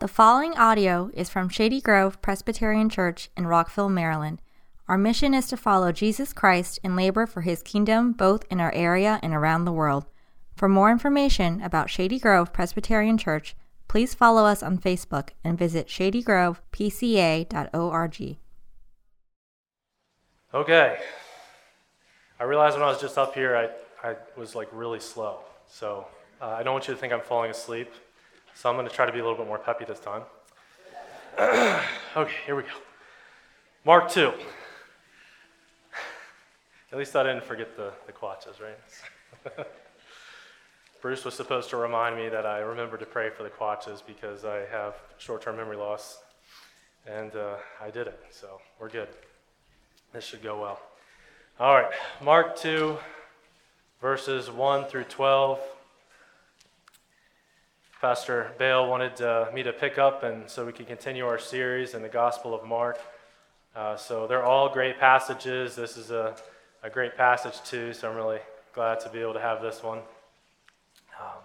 The 0.00 0.08
following 0.08 0.56
audio 0.56 1.10
is 1.12 1.28
from 1.28 1.50
Shady 1.50 1.82
Grove 1.82 2.22
Presbyterian 2.22 2.88
Church 2.88 3.28
in 3.36 3.46
Rockville, 3.46 3.90
Maryland. 3.90 4.40
Our 4.88 4.96
mission 4.96 5.34
is 5.34 5.46
to 5.48 5.58
follow 5.58 5.92
Jesus 5.92 6.32
Christ 6.32 6.80
and 6.82 6.96
labor 6.96 7.26
for 7.26 7.42
his 7.42 7.62
kingdom 7.62 8.12
both 8.12 8.46
in 8.50 8.60
our 8.60 8.72
area 8.72 9.20
and 9.22 9.34
around 9.34 9.66
the 9.66 9.72
world. 9.72 10.06
For 10.56 10.70
more 10.70 10.90
information 10.90 11.60
about 11.60 11.90
Shady 11.90 12.18
Grove 12.18 12.50
Presbyterian 12.50 13.18
Church, 13.18 13.54
please 13.88 14.14
follow 14.14 14.46
us 14.46 14.62
on 14.62 14.78
Facebook 14.78 15.32
and 15.44 15.58
visit 15.58 15.86
shadygrovepca.org. 15.86 18.36
Okay. 20.54 20.98
I 22.38 22.44
realized 22.44 22.74
when 22.74 22.84
I 22.84 22.88
was 22.88 23.02
just 23.02 23.18
up 23.18 23.34
here, 23.34 23.54
I, 23.54 23.68
I 24.08 24.16
was 24.34 24.54
like 24.54 24.70
really 24.72 25.00
slow. 25.00 25.40
So 25.66 26.06
uh, 26.40 26.46
I 26.46 26.62
don't 26.62 26.72
want 26.72 26.88
you 26.88 26.94
to 26.94 27.00
think 27.00 27.12
I'm 27.12 27.20
falling 27.20 27.50
asleep. 27.50 27.90
So 28.54 28.68
I'm 28.68 28.76
going 28.76 28.88
to 28.88 28.94
try 28.94 29.06
to 29.06 29.12
be 29.12 29.18
a 29.18 29.22
little 29.22 29.38
bit 29.38 29.46
more 29.46 29.58
peppy 29.58 29.84
this 29.84 30.00
time. 30.00 30.22
okay, 32.16 32.34
here 32.44 32.56
we 32.56 32.62
go. 32.62 32.68
Mark 33.84 34.10
2. 34.10 34.32
At 36.92 36.98
least 36.98 37.14
I 37.14 37.22
didn't 37.22 37.44
forget 37.44 37.76
the, 37.76 37.92
the 38.06 38.12
quatches, 38.12 38.56
right? 38.60 39.66
Bruce 41.00 41.24
was 41.24 41.34
supposed 41.34 41.70
to 41.70 41.76
remind 41.76 42.16
me 42.16 42.28
that 42.28 42.44
I 42.44 42.58
remember 42.58 42.98
to 42.98 43.06
pray 43.06 43.30
for 43.30 43.42
the 43.42 43.48
quatches 43.48 44.02
because 44.02 44.44
I 44.44 44.66
have 44.70 44.96
short 45.16 45.40
term 45.40 45.56
memory 45.56 45.76
loss. 45.76 46.22
And 47.06 47.34
uh, 47.34 47.56
I 47.80 47.90
did 47.90 48.06
it, 48.06 48.20
so 48.30 48.60
we're 48.78 48.90
good. 48.90 49.08
This 50.12 50.24
should 50.24 50.42
go 50.42 50.60
well. 50.60 50.80
All 51.58 51.74
right, 51.74 51.90
Mark 52.22 52.56
2, 52.56 52.98
verses 54.00 54.50
1 54.50 54.84
through 54.86 55.04
12. 55.04 55.60
Pastor 58.00 58.50
Bale 58.56 58.88
wanted 58.88 59.20
uh, 59.20 59.50
me 59.52 59.62
to 59.62 59.74
pick 59.74 59.98
up, 59.98 60.22
and 60.22 60.48
so 60.48 60.64
we 60.64 60.72
can 60.72 60.86
continue 60.86 61.26
our 61.26 61.38
series 61.38 61.92
in 61.92 62.00
the 62.00 62.08
Gospel 62.08 62.54
of 62.54 62.64
Mark. 62.64 62.98
Uh, 63.76 63.94
so 63.94 64.26
they're 64.26 64.42
all 64.42 64.70
great 64.70 64.98
passages. 64.98 65.76
This 65.76 65.98
is 65.98 66.10
a, 66.10 66.34
a 66.82 66.88
great 66.88 67.14
passage, 67.14 67.62
too, 67.62 67.92
so 67.92 68.08
I'm 68.08 68.16
really 68.16 68.38
glad 68.72 69.00
to 69.00 69.10
be 69.10 69.18
able 69.18 69.34
to 69.34 69.40
have 69.40 69.60
this 69.60 69.82
one. 69.82 69.98
Um, 71.20 71.42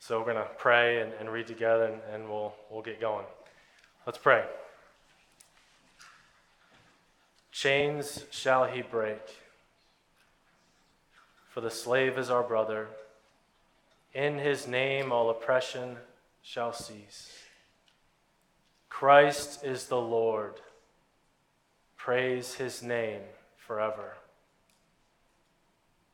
so 0.00 0.18
we're 0.18 0.32
going 0.32 0.42
to 0.42 0.48
pray 0.56 1.02
and, 1.02 1.12
and, 1.20 1.28
read 1.28 1.46
together, 1.46 1.84
and, 1.84 2.00
and 2.10 2.26
we'll, 2.26 2.54
we'll 2.70 2.80
get 2.80 2.98
going. 2.98 3.26
Let's 4.06 4.16
pray. 4.16 4.44
Chains 7.50 8.24
shall 8.30 8.64
he 8.64 8.80
break, 8.80 9.20
for 11.50 11.60
the 11.60 11.70
slave 11.70 12.16
is 12.16 12.30
our 12.30 12.42
brother 12.42 12.88
in 14.14 14.38
his 14.38 14.66
name, 14.66 15.12
all 15.12 15.30
oppression 15.30 15.96
shall 16.42 16.72
cease. 16.72 17.32
Christ 18.88 19.64
is 19.64 19.86
the 19.86 20.00
Lord. 20.00 20.60
Praise 21.96 22.54
his 22.54 22.82
name 22.82 23.20
forever. 23.56 24.14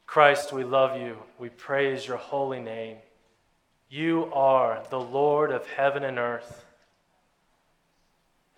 Christ, 0.06 0.52
we 0.52 0.64
love 0.64 1.00
you. 1.00 1.18
We 1.38 1.48
praise 1.48 2.06
your 2.06 2.16
holy 2.16 2.60
name. 2.60 2.96
You 3.90 4.30
are 4.32 4.82
the 4.90 5.00
Lord 5.00 5.50
of 5.50 5.66
heaven 5.66 6.02
and 6.04 6.18
earth. 6.18 6.64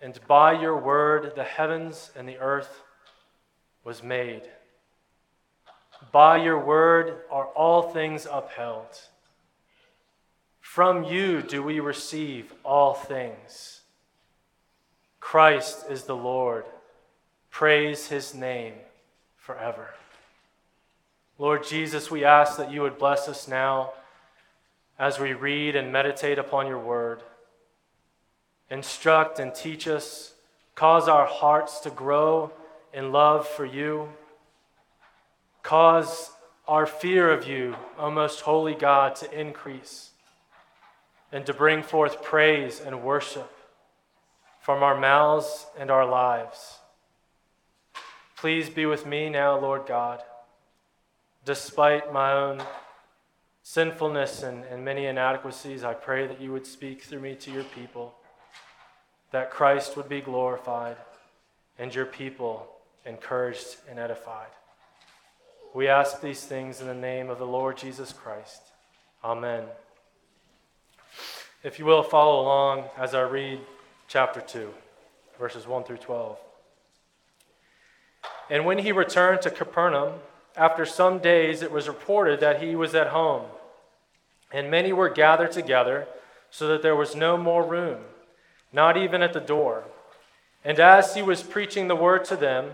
And 0.01 0.19
by 0.27 0.59
your 0.59 0.77
word, 0.77 1.33
the 1.35 1.43
heavens 1.43 2.11
and 2.15 2.27
the 2.27 2.37
earth 2.37 2.81
was 3.83 4.01
made. 4.01 4.43
By 6.11 6.37
your 6.37 6.59
word 6.59 7.21
are 7.29 7.45
all 7.45 7.91
things 7.91 8.27
upheld. 8.31 8.99
From 10.71 11.03
you 11.03 11.41
do 11.41 11.61
we 11.61 11.81
receive 11.81 12.53
all 12.63 12.93
things. 12.93 13.81
Christ 15.19 15.83
is 15.89 16.03
the 16.03 16.15
Lord. 16.15 16.63
Praise 17.49 18.07
his 18.07 18.33
name 18.33 18.75
forever. 19.35 19.89
Lord 21.37 21.67
Jesus, 21.67 22.09
we 22.09 22.23
ask 22.23 22.55
that 22.55 22.71
you 22.71 22.83
would 22.83 22.97
bless 22.97 23.27
us 23.27 23.49
now 23.49 23.91
as 24.97 25.19
we 25.19 25.33
read 25.33 25.75
and 25.75 25.91
meditate 25.91 26.39
upon 26.39 26.67
your 26.67 26.79
word. 26.79 27.21
Instruct 28.69 29.39
and 29.39 29.53
teach 29.53 29.89
us, 29.89 30.35
cause 30.75 31.09
our 31.09 31.25
hearts 31.25 31.81
to 31.81 31.89
grow 31.89 32.49
in 32.93 33.11
love 33.11 33.45
for 33.45 33.65
you, 33.65 34.07
cause 35.63 36.31
our 36.65 36.85
fear 36.85 37.29
of 37.29 37.45
you, 37.45 37.75
O 37.97 38.09
most 38.09 38.39
holy 38.39 38.73
God, 38.73 39.17
to 39.17 39.37
increase 39.37 40.10
and 41.31 41.45
to 41.45 41.53
bring 41.53 41.81
forth 41.81 42.21
praise 42.21 42.79
and 42.79 43.03
worship 43.03 43.51
from 44.59 44.83
our 44.83 44.99
mouths 44.99 45.65
and 45.77 45.89
our 45.89 46.05
lives. 46.05 46.79
Please 48.35 48.69
be 48.69 48.85
with 48.85 49.05
me 49.05 49.29
now, 49.29 49.59
Lord 49.59 49.85
God. 49.85 50.21
Despite 51.45 52.11
my 52.11 52.33
own 52.33 52.61
sinfulness 53.63 54.43
and, 54.43 54.63
and 54.65 54.83
many 54.83 55.05
inadequacies, 55.05 55.83
I 55.83 55.93
pray 55.93 56.27
that 56.27 56.41
you 56.41 56.51
would 56.51 56.67
speak 56.67 57.03
through 57.03 57.21
me 57.21 57.35
to 57.35 57.51
your 57.51 57.63
people, 57.63 58.13
that 59.31 59.51
Christ 59.51 59.95
would 59.95 60.09
be 60.09 60.21
glorified, 60.21 60.97
and 61.79 61.93
your 61.93 62.05
people 62.05 62.67
encouraged 63.05 63.77
and 63.89 63.97
edified. 63.97 64.49
We 65.73 65.87
ask 65.87 66.21
these 66.21 66.43
things 66.43 66.81
in 66.81 66.87
the 66.87 66.93
name 66.93 67.29
of 67.29 67.39
the 67.39 67.47
Lord 67.47 67.77
Jesus 67.77 68.11
Christ. 68.11 68.61
Amen. 69.23 69.63
If 71.63 71.77
you 71.77 71.85
will, 71.85 72.01
follow 72.01 72.41
along 72.41 72.85
as 72.97 73.13
I 73.13 73.21
read 73.21 73.59
chapter 74.07 74.41
2, 74.41 74.73
verses 75.37 75.67
1 75.67 75.83
through 75.83 75.97
12. 75.97 76.35
And 78.49 78.65
when 78.65 78.79
he 78.79 78.91
returned 78.91 79.43
to 79.43 79.51
Capernaum, 79.51 80.13
after 80.57 80.87
some 80.87 81.19
days 81.19 81.61
it 81.61 81.71
was 81.71 81.87
reported 81.87 82.39
that 82.39 82.63
he 82.63 82.75
was 82.75 82.95
at 82.95 83.07
home. 83.07 83.45
And 84.51 84.71
many 84.71 84.91
were 84.91 85.07
gathered 85.07 85.51
together, 85.51 86.07
so 86.49 86.67
that 86.67 86.81
there 86.81 86.95
was 86.95 87.15
no 87.15 87.37
more 87.37 87.63
room, 87.63 87.99
not 88.73 88.97
even 88.97 89.21
at 89.21 89.31
the 89.31 89.39
door. 89.39 89.83
And 90.65 90.79
as 90.79 91.13
he 91.13 91.21
was 91.21 91.43
preaching 91.43 91.87
the 91.87 91.95
word 91.95 92.25
to 92.25 92.35
them, 92.35 92.71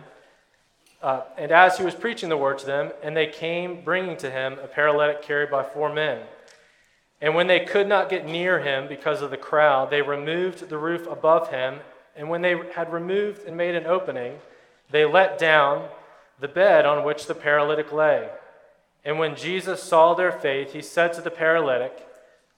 uh, 1.03 1.21
and 1.37 1.51
as 1.51 1.77
he 1.77 1.83
was 1.83 1.93
preaching 1.93 2.29
the 2.29 2.37
word 2.37 2.57
to 2.59 2.65
them, 2.65 2.93
and 3.03 3.17
they 3.17 3.27
came 3.27 3.81
bringing 3.81 4.15
to 4.17 4.31
him 4.31 4.53
a 4.53 4.67
paralytic 4.67 5.21
carried 5.21 5.51
by 5.51 5.61
four 5.61 5.91
men. 5.93 6.21
And 7.21 7.33
when 7.33 7.47
they 7.47 7.61
could 7.61 7.87
not 7.87 8.09
get 8.09 8.25
near 8.25 8.59
him 8.59 8.87
because 8.87 9.21
of 9.21 9.31
the 9.31 9.37
crowd, 9.37 9.89
they 9.89 10.01
removed 10.01 10.69
the 10.69 10.77
roof 10.77 11.07
above 11.07 11.49
him. 11.49 11.79
And 12.15 12.29
when 12.29 12.41
they 12.41 12.55
had 12.75 12.93
removed 12.93 13.45
and 13.45 13.57
made 13.57 13.75
an 13.75 13.85
opening, 13.85 14.39
they 14.91 15.05
let 15.05 15.39
down 15.39 15.89
the 16.39 16.47
bed 16.47 16.85
on 16.85 17.03
which 17.03 17.25
the 17.25 17.35
paralytic 17.35 17.91
lay. 17.91 18.29
And 19.03 19.17
when 19.17 19.35
Jesus 19.35 19.81
saw 19.81 20.13
their 20.13 20.31
faith, 20.31 20.73
he 20.73 20.81
said 20.81 21.13
to 21.13 21.21
the 21.21 21.31
paralytic, 21.31 22.05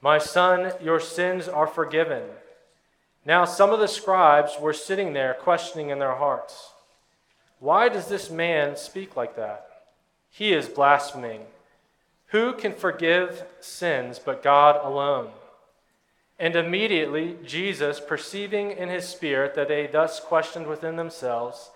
My 0.01 0.17
son, 0.17 0.73
your 0.81 0.99
sins 0.99 1.47
are 1.47 1.67
forgiven. 1.67 2.23
Now, 3.25 3.45
some 3.45 3.71
of 3.71 3.79
the 3.79 3.87
scribes 3.87 4.57
were 4.59 4.73
sitting 4.73 5.13
there, 5.13 5.35
questioning 5.35 5.89
in 5.89 5.99
their 5.99 6.15
hearts, 6.15 6.73
Why 7.59 7.87
does 7.87 8.07
this 8.07 8.29
man 8.29 8.75
speak 8.75 9.15
like 9.15 9.35
that? 9.35 9.65
He 10.29 10.53
is 10.53 10.67
blaspheming. 10.67 11.41
Who 12.31 12.53
can 12.53 12.73
forgive 12.73 13.44
sins 13.59 14.19
but 14.19 14.44
God 14.44 14.79
alone? 14.84 15.31
And 16.38 16.56
immediately 16.56 17.38
Jesus, 17.44 18.00
perceiving 18.00 18.72
in 18.72 18.88
his 18.88 19.07
spirit 19.07 19.56
that 19.56 19.67
they 19.67 19.88
thus 19.88 20.19
questioned 20.19 20.68
within 20.68 20.95
themselves, 20.95 21.72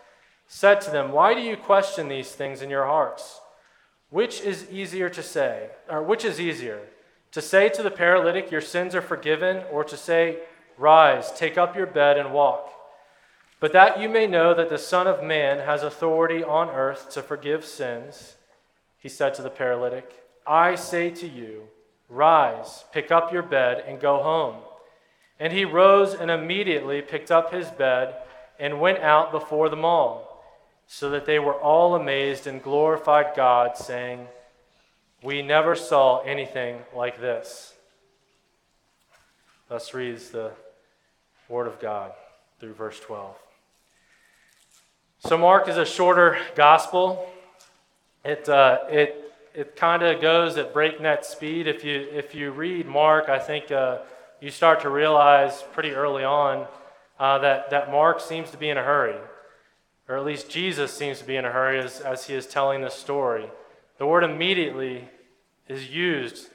said 0.48 0.80
to 0.82 0.92
them, 0.92 1.12
Why 1.12 1.34
do 1.34 1.42
you 1.42 1.58
question 1.58 2.08
these 2.08 2.32
things 2.32 2.62
in 2.62 2.70
your 2.70 2.86
hearts? 2.86 3.42
Which 4.10 4.42
is 4.42 4.70
easier 4.72 5.10
to 5.10 5.24
say, 5.24 5.70
or 5.90 6.02
which 6.04 6.24
is 6.24 6.40
easier, 6.40 6.82
to 7.32 7.42
say 7.42 7.68
to 7.70 7.84
the 7.84 7.92
paralytic, 7.92 8.52
Your 8.52 8.62
sins 8.62 8.94
are 8.94 9.02
forgiven, 9.02 9.64
or 9.72 9.84
to 9.84 9.98
say, 9.98 10.40
Rise, 10.78 11.32
take 11.32 11.58
up 11.58 11.76
your 11.76 11.88
bed 11.88 12.18
and 12.18 12.32
walk? 12.32 12.70
But 13.60 13.74
that 13.74 14.00
you 14.00 14.08
may 14.08 14.28
know 14.28 14.54
that 14.54 14.70
the 14.70 14.78
Son 14.78 15.08
of 15.08 15.24
Man 15.24 15.60
has 15.60 15.84
authority 15.84 16.44
on 16.44 16.70
earth 16.70 17.10
to 17.12 17.24
forgive 17.24 17.66
sins, 17.66 18.36
he 19.00 19.10
said 19.10 19.34
to 19.34 19.42
the 19.42 19.50
paralytic. 19.50 20.23
I 20.46 20.76
say 20.76 21.10
to 21.12 21.28
you, 21.28 21.64
rise, 22.10 22.84
pick 22.92 23.12
up 23.12 23.32
your 23.32 23.44
bed, 23.44 23.84
and 23.88 24.00
go 24.00 24.22
home. 24.22 24.56
And 25.40 25.52
he 25.52 25.66
rose 25.66 26.14
and 26.14 26.30
immediately 26.30 27.02
picked 27.02 27.32
up 27.32 27.54
his 27.54 27.68
bed 27.70 28.16
and 28.60 28.80
went 28.80 29.00
out 29.00 29.32
before 29.32 29.70
them 29.70 29.84
all, 29.84 30.44
so 30.88 31.10
that 31.10 31.26
they 31.26 31.40
were 31.40 31.56
all 31.56 31.96
amazed 31.96 32.46
and 32.46 32.62
glorified 32.62 33.36
God, 33.36 33.78
saying, 33.78 34.28
We 35.24 35.42
never 35.42 35.76
saw 35.76 36.22
anything 36.22 36.80
like 36.96 37.20
this. 37.20 37.74
Thus 39.70 39.94
reads 39.94 40.30
the 40.30 40.52
Word 41.50 41.68
of 41.68 41.80
God 41.80 42.12
through 42.60 42.74
verse 42.74 43.00
12. 43.00 43.36
So, 45.20 45.38
Mark 45.38 45.68
is 45.68 45.78
a 45.78 45.86
shorter 45.86 46.38
gospel. 46.54 47.30
It, 48.26 48.48
uh, 48.48 48.80
it 48.90 49.23
it 49.54 49.76
kind 49.76 50.04
of 50.04 50.22
goes 50.22 50.58
at 50.58 50.74
breakneck 50.74 51.24
speed. 51.24 51.68
If 51.68 51.84
you 51.84 52.08
if 52.12 52.34
you 52.34 52.52
read 52.52 52.88
Mark, 52.88 53.30
I 53.30 53.40
think 53.40 53.72
uh, 53.72 54.00
you 54.42 54.50
start 54.50 54.82
to 54.82 54.90
realize 54.90 55.64
pretty 55.72 55.92
early 55.92 56.24
on 56.24 56.68
uh, 57.20 57.38
that, 57.40 57.70
that 57.70 57.92
Mark 57.92 58.20
seems 58.20 58.52
to 58.52 58.58
be 58.58 58.70
in 58.70 58.78
a 58.78 58.84
hurry, 58.84 59.16
or 60.10 60.18
at 60.18 60.26
least 60.26 60.50
Jesus 60.50 60.92
seems 60.94 61.20
to 61.20 61.26
be 61.26 61.38
in 61.38 61.46
a 61.46 61.52
hurry 61.52 61.80
as, 61.80 62.02
as 62.02 62.28
he 62.28 62.34
is 62.34 62.46
telling 62.46 62.82
this 62.82 62.94
story. 62.94 63.50
The 64.00 64.06
word 64.06 64.26
immediately 64.26 65.08
is 65.70 65.90
used 65.90 66.50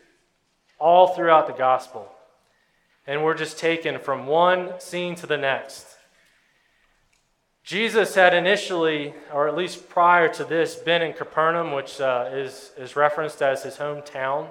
all 0.78 1.08
throughout 1.08 1.46
the 1.46 1.54
gospel. 1.54 2.08
And 3.06 3.24
we're 3.24 3.34
just 3.34 3.58
taken 3.58 3.98
from 3.98 4.26
one 4.26 4.78
scene 4.80 5.14
to 5.14 5.26
the 5.26 5.38
next. 5.38 5.87
Jesus 7.68 8.14
had 8.14 8.32
initially, 8.32 9.12
or 9.30 9.46
at 9.46 9.54
least 9.54 9.90
prior 9.90 10.26
to 10.26 10.42
this, 10.42 10.74
been 10.74 11.02
in 11.02 11.12
Capernaum, 11.12 11.72
which 11.72 12.00
uh, 12.00 12.30
is, 12.32 12.70
is 12.78 12.96
referenced 12.96 13.42
as 13.42 13.62
his 13.62 13.76
hometown, 13.76 14.48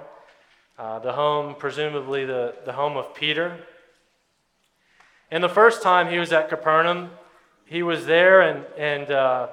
uh, 0.78 1.00
the 1.00 1.10
home, 1.10 1.56
presumably 1.56 2.24
the, 2.24 2.54
the 2.64 2.74
home 2.74 2.96
of 2.96 3.12
Peter. 3.16 3.58
And 5.32 5.42
the 5.42 5.48
first 5.48 5.82
time 5.82 6.12
he 6.12 6.18
was 6.18 6.32
at 6.32 6.48
Capernaum, 6.48 7.10
he 7.64 7.82
was 7.82 8.06
there, 8.06 8.40
and, 8.40 8.64
and 8.76 9.10
uh, 9.10 9.48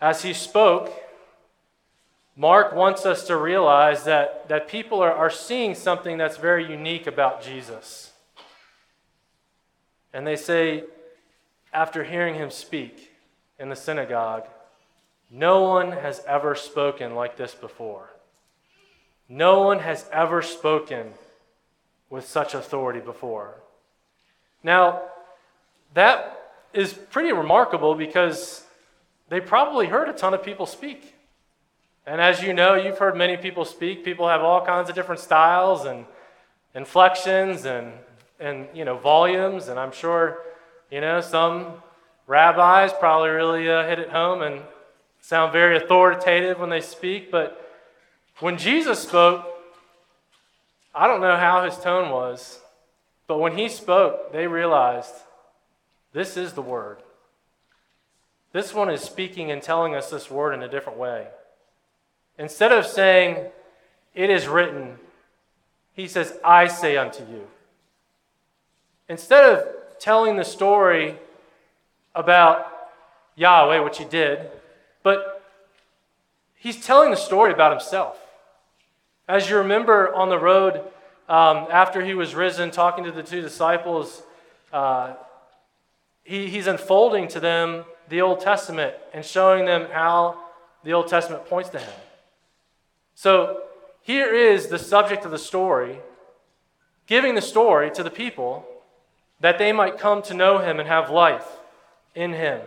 as 0.00 0.22
he 0.22 0.32
spoke, 0.32 0.92
Mark 2.36 2.76
wants 2.76 3.04
us 3.04 3.26
to 3.26 3.36
realize 3.36 4.04
that, 4.04 4.48
that 4.48 4.68
people 4.68 5.00
are, 5.00 5.12
are 5.12 5.30
seeing 5.30 5.74
something 5.74 6.16
that's 6.16 6.36
very 6.36 6.70
unique 6.70 7.08
about 7.08 7.42
Jesus. 7.42 8.12
And 10.12 10.24
they 10.24 10.36
say, 10.36 10.84
after 11.72 12.04
hearing 12.04 12.34
him 12.34 12.50
speak 12.50 13.12
in 13.58 13.68
the 13.68 13.76
synagogue, 13.76 14.46
no 15.30 15.62
one 15.62 15.92
has 15.92 16.22
ever 16.26 16.54
spoken 16.54 17.14
like 17.14 17.36
this 17.36 17.54
before. 17.54 18.10
No 19.28 19.60
one 19.60 19.80
has 19.80 20.06
ever 20.10 20.40
spoken 20.40 21.12
with 22.08 22.26
such 22.26 22.54
authority 22.54 23.00
before. 23.00 23.56
Now, 24.62 25.02
that 25.94 26.52
is 26.72 26.92
pretty 26.94 27.32
remarkable 27.32 27.94
because 27.94 28.64
they 29.28 29.40
probably 29.40 29.86
heard 29.86 30.08
a 30.08 30.12
ton 30.12 30.32
of 30.32 30.42
people 30.42 30.64
speak. 30.64 31.14
And 32.06 32.22
as 32.22 32.42
you 32.42 32.54
know, 32.54 32.74
you've 32.74 32.98
heard 32.98 33.16
many 33.16 33.36
people 33.36 33.66
speak. 33.66 34.02
People 34.02 34.28
have 34.28 34.40
all 34.40 34.64
kinds 34.64 34.88
of 34.88 34.94
different 34.94 35.20
styles 35.20 35.84
and 35.84 36.06
inflections 36.74 37.66
and, 37.66 37.92
and 38.40 38.66
you 38.72 38.86
know, 38.86 38.96
volumes. 38.96 39.68
And 39.68 39.78
I'm 39.78 39.92
sure, 39.92 40.38
you 40.90 41.00
know, 41.00 41.20
some 41.20 41.74
rabbis 42.26 42.92
probably 42.98 43.30
really 43.30 43.70
uh, 43.70 43.86
hit 43.86 43.98
it 43.98 44.10
home 44.10 44.42
and 44.42 44.62
sound 45.20 45.52
very 45.52 45.76
authoritative 45.76 46.58
when 46.58 46.70
they 46.70 46.80
speak. 46.80 47.30
But 47.30 47.70
when 48.40 48.56
Jesus 48.56 49.00
spoke, 49.00 49.46
I 50.94 51.06
don't 51.06 51.20
know 51.20 51.36
how 51.36 51.64
his 51.64 51.76
tone 51.78 52.10
was, 52.10 52.60
but 53.26 53.38
when 53.38 53.56
he 53.56 53.68
spoke, 53.68 54.32
they 54.32 54.46
realized 54.46 55.14
this 56.12 56.36
is 56.36 56.54
the 56.54 56.62
word. 56.62 56.98
This 58.52 58.72
one 58.72 58.88
is 58.88 59.02
speaking 59.02 59.50
and 59.50 59.62
telling 59.62 59.94
us 59.94 60.10
this 60.10 60.30
word 60.30 60.54
in 60.54 60.62
a 60.62 60.68
different 60.68 60.98
way. 60.98 61.26
Instead 62.38 62.72
of 62.72 62.86
saying, 62.86 63.46
It 64.14 64.30
is 64.30 64.48
written, 64.48 64.98
he 65.92 66.08
says, 66.08 66.38
I 66.44 66.66
say 66.68 66.96
unto 66.96 67.24
you. 67.24 67.46
Instead 69.08 69.44
of 69.44 69.66
telling 70.00 70.36
the 70.36 70.44
story 70.44 71.16
about 72.14 72.66
Yahweh, 73.36 73.78
which 73.80 73.98
he 73.98 74.04
did, 74.04 74.50
but 75.02 75.42
he's 76.56 76.84
telling 76.84 77.10
the 77.10 77.16
story 77.16 77.52
about 77.52 77.72
himself. 77.72 78.18
As 79.28 79.48
you 79.48 79.58
remember 79.58 80.14
on 80.14 80.28
the 80.28 80.38
road 80.38 80.80
um, 81.28 81.66
after 81.70 82.04
he 82.04 82.14
was 82.14 82.34
risen, 82.34 82.70
talking 82.70 83.04
to 83.04 83.12
the 83.12 83.22
two 83.22 83.40
disciples, 83.40 84.22
uh, 84.72 85.14
he, 86.24 86.48
he's 86.48 86.66
unfolding 86.66 87.28
to 87.28 87.40
them 87.40 87.84
the 88.08 88.20
Old 88.20 88.40
Testament 88.40 88.94
and 89.12 89.24
showing 89.24 89.64
them 89.64 89.88
how 89.92 90.38
the 90.84 90.92
Old 90.92 91.08
Testament 91.08 91.46
points 91.46 91.70
to 91.70 91.78
him. 91.78 91.92
So 93.14 93.62
here 94.02 94.34
is 94.34 94.68
the 94.68 94.78
subject 94.78 95.24
of 95.24 95.30
the 95.30 95.38
story, 95.38 95.98
giving 97.06 97.34
the 97.34 97.42
story 97.42 97.90
to 97.90 98.02
the 98.02 98.10
people 98.10 98.66
that 99.40 99.58
they 99.58 99.72
might 99.72 99.98
come 99.98 100.22
to 100.22 100.34
know 100.34 100.58
him 100.58 100.80
and 100.80 100.88
have 100.88 101.10
life 101.10 101.46
in 102.14 102.32
him. 102.32 102.60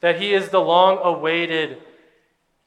That 0.00 0.20
he 0.20 0.34
is 0.34 0.50
the 0.50 0.60
long 0.60 0.98
awaited 1.02 1.78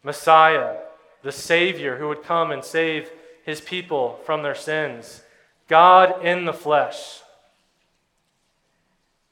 Messiah, 0.04 0.78
the 1.22 1.32
Savior 1.32 1.98
who 1.98 2.08
would 2.08 2.24
come 2.24 2.52
and 2.52 2.64
save 2.64 3.10
his 3.46 3.62
people 3.62 4.20
from 4.26 4.44
their 4.44 4.56
sins. 4.56 5.22
God 5.68 6.26
in 6.26 6.46
the 6.46 6.54
flesh. 6.54 7.22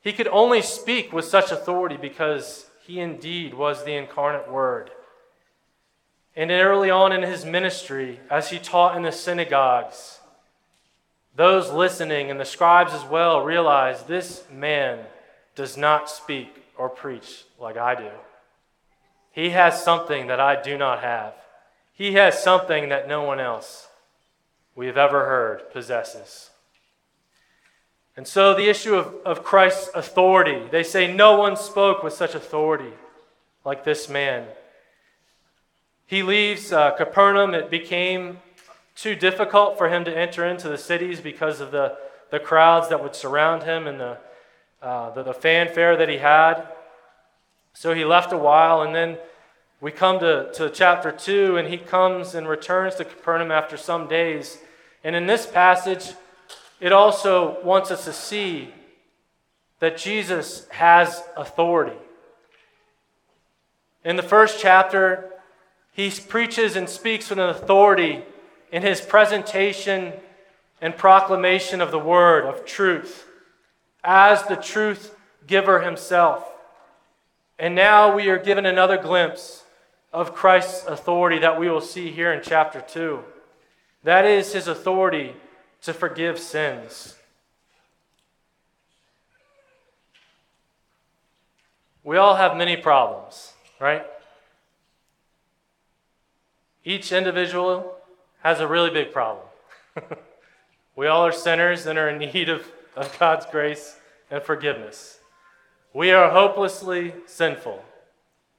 He 0.01 0.13
could 0.13 0.27
only 0.27 0.61
speak 0.61 1.11
with 1.11 1.25
such 1.25 1.51
authority 1.51 1.97
because 1.97 2.67
he 2.85 2.99
indeed 2.99 3.53
was 3.53 3.83
the 3.83 3.95
incarnate 3.95 4.49
Word. 4.49 4.91
And 6.35 6.51
early 6.51 6.91
on 6.91 7.11
in 7.11 7.23
his 7.23 7.43
ministry, 7.43 8.19
as 8.29 8.51
he 8.51 8.59
taught 8.59 8.95
in 8.95 9.01
the 9.01 9.11
synagogues, 9.11 10.16
those 11.37 11.71
listening 11.71 12.31
and 12.31 12.39
the 12.39 12.45
scribes 12.45 12.93
as 12.93 13.05
well 13.05 13.45
realize 13.45 14.03
this 14.03 14.43
man 14.51 15.05
does 15.55 15.77
not 15.77 16.09
speak 16.09 16.65
or 16.75 16.89
preach 16.89 17.45
like 17.59 17.77
I 17.77 17.93
do. 17.93 18.09
He 19.31 19.51
has 19.51 19.83
something 19.83 20.27
that 20.27 20.39
I 20.39 20.59
do 20.59 20.79
not 20.79 21.01
have. 21.01 21.35
He 21.93 22.13
has 22.13 22.41
something 22.41 22.89
that 22.89 23.07
no 23.07 23.21
one 23.21 23.39
else 23.39 23.87
we 24.75 24.87
have 24.87 24.97
ever 24.97 25.25
heard 25.25 25.71
possesses. 25.71 26.49
And 28.15 28.27
so, 28.27 28.55
the 28.55 28.67
issue 28.67 28.95
of, 28.95 29.13
of 29.23 29.43
Christ's 29.43 29.91
authority, 29.93 30.67
they 30.71 30.81
say 30.81 31.13
no 31.13 31.37
one 31.37 31.55
spoke 31.55 32.01
with 32.01 32.13
such 32.13 32.33
authority 32.33 32.93
like 33.63 33.83
this 33.83 34.09
man. 34.09 34.47
He 36.07 36.23
leaves 36.23 36.73
uh, 36.73 36.91
Capernaum. 36.91 37.53
It 37.53 37.69
became 37.69 38.39
too 38.97 39.15
difficult 39.15 39.77
for 39.77 39.89
him 39.89 40.03
to 40.05 40.17
enter 40.17 40.43
into 40.43 40.67
the 40.67 40.77
cities 40.77 41.21
because 41.21 41.61
of 41.61 41.69
the, 41.71 41.95
the 42.31 42.39
crowds 42.39 42.89
that 42.89 43.01
would 43.01 43.15
surround 43.15 43.61
him 43.61 43.85
and 43.85 43.99
the, 43.99 44.17
uh, 44.81 45.11
the, 45.11 45.21
the 45.21 45.33
fanfare 45.33 45.95
that 45.95 46.09
he 46.09 46.17
had. 46.17 46.67
So 47.73 47.93
he 47.93 48.03
left 48.03 48.33
a 48.33 48.37
while, 48.37 48.81
and 48.81 48.95
then 48.95 49.19
we 49.79 49.91
come 49.91 50.19
to, 50.19 50.51
to 50.53 50.71
chapter 50.71 51.11
2, 51.11 51.57
and 51.57 51.67
he 51.67 51.77
comes 51.77 52.33
and 52.33 52.49
returns 52.49 52.95
to 52.95 53.05
Capernaum 53.05 53.51
after 53.51 53.77
some 53.77 54.07
days. 54.07 54.57
And 55.03 55.15
in 55.15 55.27
this 55.27 55.45
passage, 55.45 56.13
it 56.79 56.91
also 56.91 57.63
wants 57.63 57.91
us 57.91 58.03
to 58.05 58.13
see 58.13 58.73
that 59.79 59.97
Jesus 59.97 60.67
has 60.69 61.21
authority. 61.37 61.97
In 64.03 64.15
the 64.15 64.23
first 64.23 64.59
chapter, 64.59 65.33
he 65.91 66.09
preaches 66.09 66.75
and 66.75 66.89
speaks 66.89 67.29
with 67.29 67.37
an 67.37 67.49
authority 67.49 68.23
in 68.77 68.83
his 68.83 69.01
presentation 69.01 70.13
and 70.81 70.95
proclamation 70.95 71.81
of 71.81 71.89
the 71.89 71.97
word 71.97 72.45
of 72.45 72.63
truth 72.63 73.25
as 74.03 74.43
the 74.43 74.55
truth 74.55 75.15
giver 75.47 75.81
himself. 75.81 76.47
And 77.57 77.73
now 77.73 78.15
we 78.15 78.29
are 78.29 78.37
given 78.37 78.67
another 78.67 78.95
glimpse 79.01 79.63
of 80.13 80.35
Christ's 80.35 80.85
authority 80.85 81.39
that 81.39 81.59
we 81.59 81.67
will 81.67 81.81
see 81.81 82.11
here 82.11 82.31
in 82.31 82.43
chapter 82.43 82.79
2. 82.79 83.23
That 84.03 84.25
is 84.25 84.53
his 84.53 84.67
authority 84.67 85.33
to 85.81 85.91
forgive 85.91 86.37
sins. 86.37 87.15
We 92.03 92.17
all 92.17 92.35
have 92.35 92.55
many 92.55 92.77
problems, 92.77 93.53
right? 93.79 94.05
Each 96.85 97.11
individual 97.11 97.96
has 98.43 98.59
a 98.59 98.67
really 98.67 98.89
big 98.89 99.11
problem. 99.11 99.45
we 100.95 101.07
all 101.07 101.25
are 101.25 101.31
sinners 101.31 101.85
and 101.85 101.97
are 101.97 102.09
in 102.09 102.19
need 102.19 102.49
of, 102.49 102.65
of 102.95 103.17
God's 103.19 103.45
grace 103.45 103.97
and 104.29 104.41
forgiveness. 104.43 105.19
We 105.93 106.11
are 106.11 106.29
hopelessly 106.29 107.13
sinful. 107.25 107.83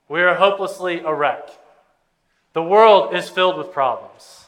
We 0.08 0.22
are 0.22 0.34
hopelessly 0.34 1.00
a 1.00 1.14
wreck. 1.14 1.48
The 2.52 2.62
world 2.62 3.14
is 3.14 3.28
filled 3.28 3.56
with 3.56 3.72
problems 3.72 4.46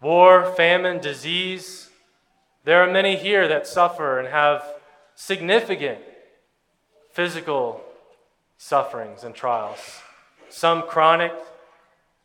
war, 0.00 0.52
famine, 0.54 1.00
disease. 1.00 1.88
There 2.64 2.82
are 2.82 2.92
many 2.92 3.16
here 3.16 3.48
that 3.48 3.66
suffer 3.66 4.18
and 4.18 4.28
have 4.28 4.62
significant 5.14 5.98
physical 7.10 7.82
sufferings 8.58 9.24
and 9.24 9.34
trials, 9.34 10.02
some 10.50 10.82
chronic, 10.82 11.32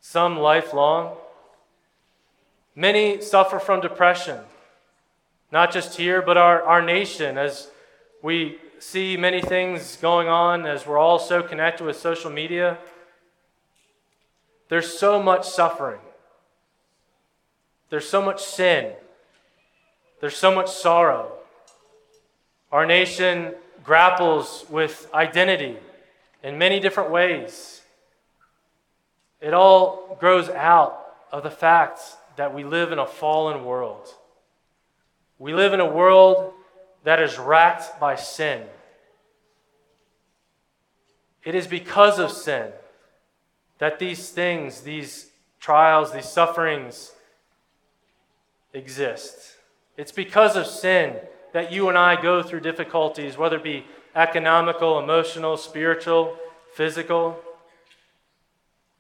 some 0.02 0.38
lifelong. 0.38 1.16
Many 2.76 3.22
suffer 3.22 3.60
from 3.60 3.82
depression, 3.82 4.40
not 5.52 5.72
just 5.72 5.98
here, 5.98 6.22
but 6.22 6.38
our, 6.38 6.62
our 6.62 6.82
nation, 6.82 7.38
as 7.38 7.70
we 8.22 8.58
see 8.80 9.18
many 9.18 9.42
things 9.42 9.98
going 9.98 10.28
on, 10.28 10.66
as 10.66 10.86
we're 10.86 10.98
all 10.98 11.20
so 11.20 11.44
connected 11.44 11.86
with 11.86 11.98
social 11.98 12.32
media. 12.32 12.78
There's 14.70 14.98
so 14.98 15.22
much 15.22 15.48
suffering, 15.48 16.00
there's 17.90 18.08
so 18.08 18.22
much 18.22 18.44
sin, 18.44 18.94
there's 20.22 20.38
so 20.38 20.54
much 20.54 20.70
sorrow. 20.70 21.34
Our 22.72 22.86
nation 22.86 23.56
grapples 23.84 24.66
with 24.70 25.10
identity 25.14 25.78
in 26.44 26.58
many 26.58 26.80
different 26.80 27.10
ways. 27.10 27.82
It 29.42 29.54
all 29.54 30.16
grows 30.20 30.50
out 30.50 31.16
of 31.32 31.44
the 31.44 31.50
fact 31.50 32.00
that 32.40 32.54
we 32.54 32.64
live 32.64 32.94
in 32.94 33.00
a 33.00 33.06
fallen 33.06 33.66
world. 33.66 34.08
We 35.40 35.54
live 35.54 35.74
in 35.74 35.82
a 35.82 35.86
world 35.86 36.54
that 37.04 37.22
is 37.22 37.38
racked 37.38 38.00
by 38.00 38.16
sin. 38.16 38.64
It 41.44 41.54
is 41.54 41.68
because 41.68 42.18
of 42.18 42.32
sin 42.32 42.72
that 43.80 44.00
these 44.00 44.30
things, 44.30 44.80
these 44.84 45.32
trials, 45.60 46.14
these 46.14 46.30
sufferings 46.30 47.12
exist. 48.72 49.58
It's 49.98 50.14
because 50.14 50.56
of 50.56 50.66
sin 50.66 51.18
that 51.52 51.74
you 51.74 51.90
and 51.90 51.98
I 51.98 52.22
go 52.22 52.42
through 52.42 52.62
difficulties, 52.62 53.38
whether 53.38 53.58
it 53.58 53.64
be 53.64 53.84
economical, 54.16 54.98
emotional, 54.98 55.58
spiritual, 55.58 56.38
physical. 56.74 57.38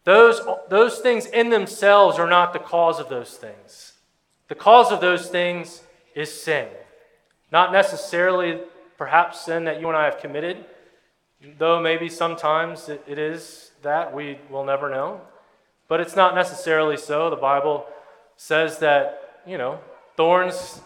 Those, 0.10 0.42
those 0.70 0.98
things 0.98 1.28
in 1.28 1.52
themselves 1.52 2.18
are 2.18 2.28
not 2.28 2.52
the 2.52 2.58
cause 2.58 3.00
of 3.00 3.10
those 3.10 3.38
things. 3.38 3.94
The 4.48 4.56
cause 4.56 4.92
of 4.92 5.02
those 5.02 5.28
things 5.28 5.84
is 6.16 6.34
sin. 6.34 6.68
Not 7.52 7.72
necessarily, 7.72 8.60
perhaps, 8.98 9.42
sin 9.42 9.66
that 9.66 9.80
you 9.80 9.88
and 9.88 9.96
I 9.96 10.06
have 10.06 10.18
committed, 10.18 10.66
though 11.60 11.80
maybe 11.80 12.10
sometimes 12.10 12.90
it, 12.90 13.04
it 13.08 13.20
is 13.20 13.70
that. 13.84 14.12
We 14.12 14.40
will 14.50 14.64
never 14.66 14.90
know. 14.90 15.22
But 15.88 16.00
it's 16.00 16.16
not 16.16 16.34
necessarily 16.34 16.98
so. 16.98 17.30
The 17.30 17.36
Bible 17.36 17.86
says 18.36 18.80
that, 18.80 19.42
you 19.46 19.60
know, 19.60 19.80
thorns, 20.18 20.82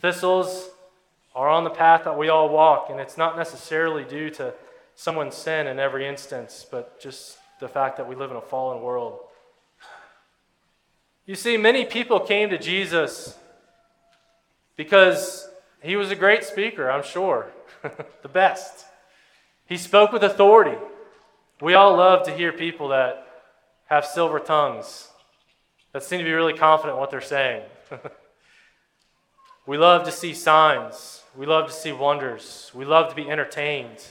thistles 0.00 0.68
are 1.34 1.48
on 1.48 1.64
the 1.64 1.70
path 1.70 2.04
that 2.04 2.16
we 2.16 2.28
all 2.28 2.48
walk, 2.48 2.86
and 2.88 3.00
it's 3.00 3.18
not 3.18 3.36
necessarily 3.36 4.04
due 4.04 4.30
to 4.30 4.54
someone's 4.94 5.34
sin 5.34 5.66
in 5.66 5.80
every 5.80 6.06
instance, 6.06 6.64
but 6.70 7.00
just 7.00 7.39
the 7.60 7.68
fact 7.68 7.98
that 7.98 8.08
we 8.08 8.14
live 8.14 8.30
in 8.30 8.36
a 8.36 8.42
fallen 8.42 8.82
world. 8.82 9.20
You 11.26 11.34
see, 11.34 11.56
many 11.56 11.84
people 11.84 12.18
came 12.18 12.50
to 12.50 12.58
Jesus 12.58 13.36
because 14.76 15.48
he 15.82 15.94
was 15.94 16.10
a 16.10 16.16
great 16.16 16.42
speaker, 16.42 16.90
I'm 16.90 17.04
sure, 17.04 17.48
the 18.22 18.28
best. 18.28 18.86
He 19.66 19.76
spoke 19.76 20.10
with 20.10 20.24
authority. 20.24 20.76
We 21.60 21.74
all 21.74 21.96
love 21.96 22.24
to 22.24 22.32
hear 22.32 22.52
people 22.52 22.88
that 22.88 23.26
have 23.86 24.06
silver 24.06 24.40
tongues, 24.40 25.08
that 25.92 26.02
seem 26.02 26.18
to 26.18 26.24
be 26.24 26.32
really 26.32 26.54
confident 26.54 26.96
in 26.96 27.00
what 27.00 27.10
they're 27.10 27.20
saying. 27.20 27.62
we 29.66 29.76
love 29.76 30.04
to 30.04 30.12
see 30.12 30.32
signs. 30.32 31.22
We 31.36 31.46
love 31.46 31.66
to 31.68 31.72
see 31.72 31.92
wonders. 31.92 32.70
We 32.74 32.84
love 32.84 33.10
to 33.10 33.14
be 33.14 33.30
entertained. 33.30 34.02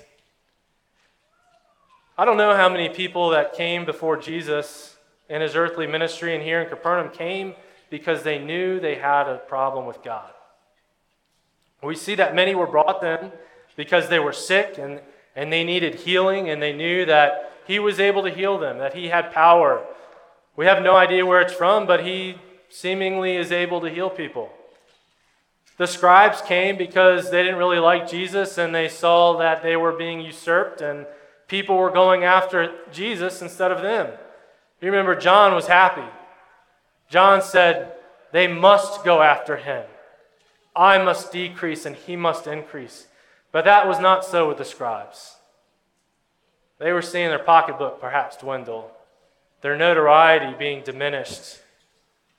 I 2.20 2.26
don't 2.26 2.36
know 2.36 2.54
how 2.54 2.68
many 2.68 2.90
people 2.90 3.30
that 3.30 3.54
came 3.54 3.86
before 3.86 4.18
Jesus 4.18 4.98
in 5.30 5.40
his 5.40 5.56
earthly 5.56 5.88
ministry 5.88 6.36
and 6.36 6.44
here 6.44 6.60
in 6.60 6.68
Capernaum 6.68 7.12
came 7.12 7.56
because 7.90 8.24
they 8.24 8.38
knew 8.38 8.78
they 8.78 8.96
had 8.96 9.30
a 9.30 9.38
problem 9.38 9.86
with 9.86 10.04
God. 10.04 10.30
We 11.82 11.96
see 11.96 12.16
that 12.16 12.36
many 12.36 12.56
were 12.56 12.68
brought 12.68 13.00
then 13.00 13.32
because 13.78 14.10
they 14.10 14.20
were 14.20 14.34
sick 14.34 14.78
and, 14.78 15.00
and 15.34 15.50
they 15.50 15.64
needed 15.64 15.96
healing, 15.96 16.50
and 16.50 16.62
they 16.62 16.74
knew 16.74 17.06
that 17.06 17.54
he 17.66 17.80
was 17.80 18.02
able 18.02 18.24
to 18.24 18.30
heal 18.30 18.58
them, 18.58 18.80
that 18.80 18.96
he 18.96 19.08
had 19.08 19.32
power. 19.32 19.82
We 20.58 20.66
have 20.66 20.84
no 20.84 20.98
idea 20.98 21.26
where 21.26 21.40
it's 21.40 21.54
from, 21.54 21.88
but 21.88 22.04
he 22.04 22.36
seemingly 22.68 23.38
is 23.38 23.54
able 23.54 23.80
to 23.80 23.90
heal 23.90 24.10
people. 24.10 24.50
The 25.78 25.88
scribes 25.88 26.42
came 26.42 26.76
because 26.76 27.32
they 27.32 27.44
didn't 27.44 27.60
really 27.60 27.80
like 27.80 28.10
Jesus 28.10 28.58
and 28.58 28.76
they 28.76 28.90
saw 28.90 29.38
that 29.38 29.64
they 29.64 29.78
were 29.78 29.94
being 29.94 30.20
usurped 30.20 30.82
and 30.82 31.06
people 31.50 31.76
were 31.76 31.92
going 31.92 32.24
after 32.24 32.72
Jesus 32.94 33.42
instead 33.42 33.72
of 33.72 33.82
them. 33.82 34.08
You 34.82 34.90
remember, 34.90 35.16
John 35.16 35.54
was 35.54 35.68
happy. 35.68 36.08
John 37.10 37.42
said, 37.42 37.94
They 38.32 38.48
must 38.48 39.04
go 39.04 39.22
after 39.22 39.58
him. 39.58 39.84
I 40.76 40.98
must 41.04 41.34
decrease 41.34 41.86
and 41.86 41.96
he 41.96 42.16
must 42.16 42.48
increase. 42.48 43.08
But 43.52 43.66
that 43.66 43.88
was 43.88 44.00
not 44.00 44.24
so 44.24 44.48
with 44.48 44.60
the 44.60 44.66
scribes. 44.66 45.36
They 46.78 46.94
were 46.94 47.02
seeing 47.02 47.28
their 47.28 47.40
pocketbook 47.40 48.00
perhaps 48.00 48.38
dwindle, 48.38 48.92
their 49.62 49.76
notoriety 49.76 50.56
being 50.58 50.84
diminished, 50.84 51.60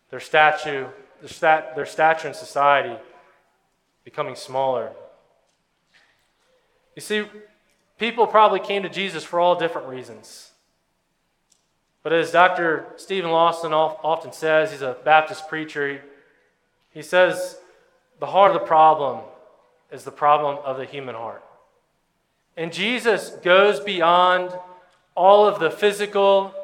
their 0.09 0.21
statue, 0.21 0.87
their, 1.21 1.29
stat, 1.29 1.77
their 1.77 1.85
stature 1.85 2.29
in 2.29 2.35
society 2.35 2.97
becoming 4.05 4.35
smaller. 4.35 4.93
You 6.95 7.03
see, 7.03 7.27
People 8.01 8.27
probably 8.27 8.61
came 8.61 8.83
to 8.85 8.89
Jesus 8.89 9.25
for 9.25 9.39
all 9.39 9.57
different 9.57 9.87
reasons. 9.87 10.53
But 12.03 12.15
as 12.15 12.33
Dr. 12.33 12.87
Steven 12.97 13.31
Lawson 13.31 13.75
often 13.75 14.33
says, 14.33 14.73
he's 14.73 14.81
a 14.81 14.97
Baptist 15.05 15.51
preacher, 15.51 16.01
he 16.95 17.03
says 17.03 17.59
the 18.19 18.25
heart 18.25 18.53
of 18.53 18.61
the 18.63 18.67
problem 18.67 19.21
is 19.93 20.05
the 20.05 20.11
problem 20.11 20.57
of 20.65 20.79
the 20.79 20.87
human 20.87 21.15
heart. 21.15 21.45
And 22.57 22.73
Jesus 22.73 23.33
goes 23.43 23.81
beyond 23.81 24.51
all 25.15 25.47
of 25.47 25.61
the 25.61 25.71
physical 25.71 26.55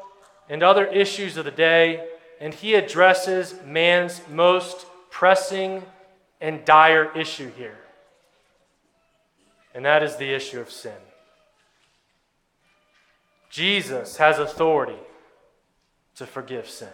and 0.49 0.63
other 0.63 0.87
issues 0.87 1.37
of 1.37 1.45
the 1.45 1.51
day, 1.51 2.07
and 2.39 2.51
he 2.51 2.73
addresses 2.73 3.53
man's 3.63 4.21
most 4.27 4.87
pressing 5.11 5.83
and 6.41 6.65
dire 6.65 7.15
issue 7.15 7.51
here. 7.55 7.77
And 9.75 9.85
that 9.85 10.01
is 10.01 10.15
the 10.15 10.33
issue 10.33 10.59
of 10.59 10.71
sin. 10.71 10.93
Jesus 13.57 14.17
has 14.17 14.37
authority 14.37 14.99
to 16.13 16.27
forgive 16.27 16.69
sin. 16.69 16.89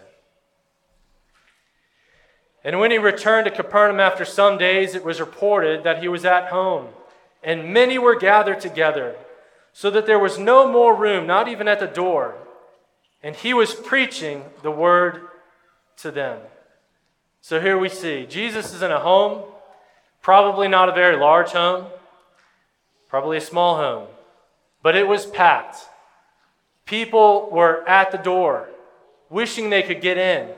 And 2.64 2.80
when 2.80 2.90
he 2.90 2.96
returned 2.96 3.44
to 3.44 3.50
Capernaum 3.50 4.00
after 4.00 4.24
some 4.24 4.56
days, 4.56 4.94
it 4.94 5.04
was 5.04 5.20
reported 5.20 5.84
that 5.84 6.00
he 6.00 6.08
was 6.08 6.24
at 6.24 6.48
home, 6.48 6.86
and 7.42 7.74
many 7.74 7.98
were 7.98 8.18
gathered 8.18 8.60
together, 8.60 9.14
so 9.74 9.90
that 9.90 10.06
there 10.06 10.18
was 10.18 10.38
no 10.38 10.66
more 10.66 10.96
room, 10.96 11.26
not 11.26 11.48
even 11.48 11.68
at 11.68 11.80
the 11.80 11.86
door. 11.86 12.34
And 13.22 13.36
he 13.36 13.52
was 13.52 13.74
preaching 13.74 14.44
the 14.62 14.70
word 14.70 15.20
to 15.98 16.10
them. 16.10 16.40
So 17.42 17.60
here 17.60 17.76
we 17.76 17.90
see 17.90 18.24
Jesus 18.24 18.72
is 18.72 18.80
in 18.80 18.90
a 18.90 19.00
home, 19.00 19.42
probably 20.22 20.68
not 20.68 20.88
a 20.88 20.92
very 20.92 21.18
large 21.18 21.50
home, 21.50 21.88
probably 23.06 23.36
a 23.36 23.42
small 23.42 23.76
home, 23.76 24.06
but 24.82 24.96
it 24.96 25.06
was 25.06 25.26
packed. 25.26 25.90
People 26.86 27.48
were 27.50 27.86
at 27.88 28.10
the 28.12 28.18
door, 28.18 28.68
wishing 29.30 29.70
they 29.70 29.82
could 29.82 30.00
get 30.00 30.18
in, 30.18 30.50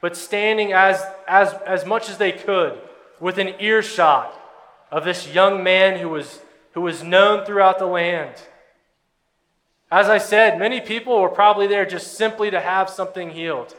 but 0.00 0.16
standing 0.16 0.72
as, 0.72 1.02
as, 1.26 1.52
as 1.66 1.84
much 1.84 2.08
as 2.08 2.18
they 2.18 2.32
could 2.32 2.78
within 3.18 3.54
earshot 3.58 4.38
of 4.90 5.04
this 5.04 5.32
young 5.32 5.64
man 5.64 5.98
who 5.98 6.08
was, 6.08 6.40
who 6.72 6.80
was 6.82 7.02
known 7.02 7.44
throughout 7.44 7.78
the 7.78 7.86
land. 7.86 8.34
As 9.90 10.08
I 10.08 10.18
said, 10.18 10.58
many 10.58 10.80
people 10.80 11.20
were 11.20 11.28
probably 11.28 11.66
there 11.66 11.86
just 11.86 12.16
simply 12.16 12.50
to 12.50 12.60
have 12.60 12.88
something 12.88 13.30
healed. 13.30 13.74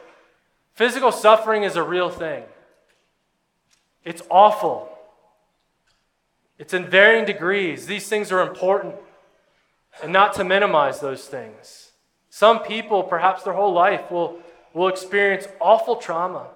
Physical 0.74 1.12
suffering 1.12 1.62
is 1.62 1.76
a 1.76 1.82
real 1.82 2.10
thing, 2.10 2.44
it's 4.04 4.22
awful. 4.30 4.92
It's 6.58 6.72
in 6.72 6.88
varying 6.88 7.26
degrees. 7.26 7.86
These 7.86 8.08
things 8.08 8.32
are 8.32 8.40
important, 8.40 8.94
and 10.02 10.10
not 10.10 10.32
to 10.34 10.44
minimize 10.44 11.00
those 11.00 11.26
things. 11.26 11.85
Some 12.36 12.64
people, 12.64 13.02
perhaps 13.02 13.44
their 13.44 13.54
whole 13.54 13.72
life, 13.72 14.10
will, 14.10 14.36
will 14.74 14.88
experience 14.88 15.48
awful 15.58 15.96
trauma. 15.96 16.48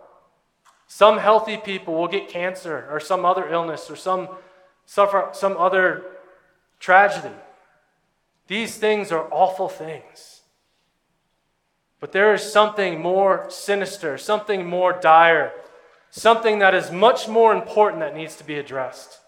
Some 0.86 1.16
healthy 1.16 1.56
people 1.56 1.94
will 1.94 2.06
get 2.06 2.28
cancer 2.28 2.86
or 2.90 3.00
some 3.00 3.24
other 3.24 3.48
illness 3.48 3.90
or 3.90 3.96
some, 3.96 4.28
suffer 4.84 5.30
some 5.32 5.56
other 5.56 6.04
tragedy. 6.80 7.34
These 8.46 8.76
things 8.76 9.10
are 9.10 9.26
awful 9.30 9.70
things. 9.70 10.42
But 11.98 12.12
there 12.12 12.34
is 12.34 12.42
something 12.42 13.00
more 13.00 13.46
sinister, 13.48 14.18
something 14.18 14.66
more 14.66 14.92
dire, 14.92 15.50
something 16.10 16.58
that 16.58 16.74
is 16.74 16.92
much 16.92 17.26
more 17.26 17.54
important 17.54 18.00
that 18.00 18.14
needs 18.14 18.36
to 18.36 18.44
be 18.44 18.58
addressed. 18.58 19.18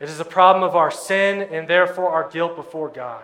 It 0.00 0.08
is 0.08 0.18
a 0.18 0.24
problem 0.24 0.64
of 0.64 0.74
our 0.74 0.90
sin 0.90 1.42
and 1.52 1.68
therefore 1.68 2.10
our 2.10 2.28
guilt 2.28 2.56
before 2.56 2.88
God. 2.88 3.22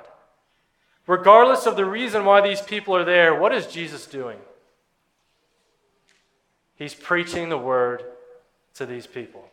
Regardless 1.07 1.67
of 1.67 1.77
the 1.77 1.85
reason 1.85 2.25
why 2.25 2.41
these 2.41 2.61
people 2.61 2.97
are 2.97 3.05
there, 3.05 3.35
what 3.35 3.55
is 3.55 3.67
Jesus 3.67 4.07
doing? 4.07 4.39
He's 6.77 6.95
preaching 6.95 7.49
the 7.49 7.59
word 7.59 8.03
to 8.75 8.87
these 8.87 9.07
people. 9.07 9.49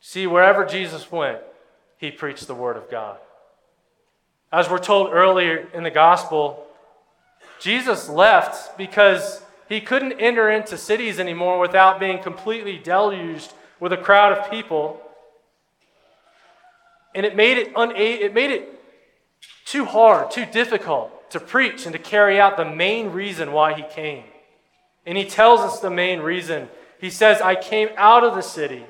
See, 0.00 0.26
wherever 0.26 0.64
Jesus 0.64 1.10
went, 1.10 1.40
he 1.98 2.10
preached 2.10 2.46
the 2.46 2.54
word 2.54 2.76
of 2.76 2.90
God. 2.90 3.18
As 4.52 4.70
we're 4.70 4.78
told 4.78 5.12
earlier 5.12 5.68
in 5.74 5.82
the 5.82 5.90
gospel, 5.90 6.64
Jesus 7.58 8.08
left 8.08 8.78
because 8.78 9.42
he 9.68 9.80
couldn't 9.80 10.12
enter 10.12 10.48
into 10.48 10.78
cities 10.78 11.18
anymore 11.18 11.58
without 11.58 11.98
being 11.98 12.22
completely 12.22 12.78
deluged 12.78 13.52
with 13.80 13.92
a 13.92 13.96
crowd 13.96 14.38
of 14.38 14.50
people. 14.50 15.00
And 17.14 17.26
it 17.26 17.34
made 17.34 17.58
it, 17.58 17.72
una- 17.76 17.94
it 17.94 18.32
made 18.32 18.50
it 18.50 18.75
too 19.66 19.84
hard, 19.84 20.30
too 20.30 20.46
difficult 20.46 21.30
to 21.32 21.40
preach 21.40 21.84
and 21.84 21.92
to 21.92 21.98
carry 21.98 22.40
out 22.40 22.56
the 22.56 22.64
main 22.64 23.10
reason 23.10 23.52
why 23.52 23.74
he 23.74 23.82
came. 23.82 24.24
And 25.04 25.18
he 25.18 25.24
tells 25.24 25.60
us 25.60 25.80
the 25.80 25.90
main 25.90 26.20
reason. 26.20 26.68
He 27.00 27.10
says, 27.10 27.42
I 27.42 27.56
came 27.56 27.88
out 27.96 28.24
of 28.24 28.34
the 28.34 28.42
city, 28.42 28.86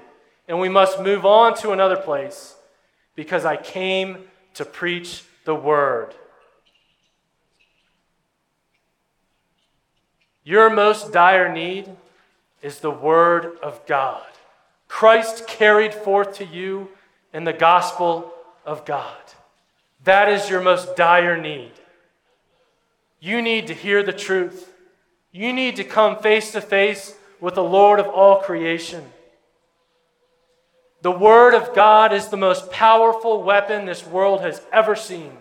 and 0.46 0.60
we 0.60 0.68
must 0.68 1.00
move 1.00 1.26
on 1.26 1.56
to 1.56 1.72
another 1.72 1.96
place 1.96 2.54
because 3.16 3.44
I 3.44 3.56
came 3.56 4.24
to 4.54 4.64
preach 4.64 5.24
the 5.44 5.54
word. 5.54 6.14
Your 10.44 10.70
most 10.70 11.12
dire 11.12 11.52
need 11.52 11.90
is 12.62 12.80
the 12.80 12.90
word 12.90 13.58
of 13.62 13.84
God. 13.86 14.22
Christ 14.88 15.46
carried 15.46 15.94
forth 15.94 16.34
to 16.36 16.44
you 16.44 16.88
in 17.32 17.44
the 17.44 17.52
gospel 17.52 18.32
of 18.64 18.84
God. 18.84 19.16
That 20.06 20.28
is 20.28 20.48
your 20.48 20.60
most 20.60 20.94
dire 20.94 21.36
need. 21.36 21.72
You 23.18 23.42
need 23.42 23.66
to 23.66 23.74
hear 23.74 24.04
the 24.04 24.12
truth. 24.12 24.72
You 25.32 25.52
need 25.52 25.74
to 25.76 25.84
come 25.84 26.20
face 26.20 26.52
to 26.52 26.60
face 26.60 27.16
with 27.40 27.56
the 27.56 27.64
Lord 27.64 27.98
of 27.98 28.06
all 28.06 28.40
creation. 28.40 29.04
The 31.02 31.10
Word 31.10 31.54
of 31.54 31.74
God 31.74 32.12
is 32.12 32.28
the 32.28 32.36
most 32.36 32.70
powerful 32.70 33.42
weapon 33.42 33.84
this 33.84 34.06
world 34.06 34.42
has 34.42 34.62
ever 34.72 34.94
seen. 34.94 35.32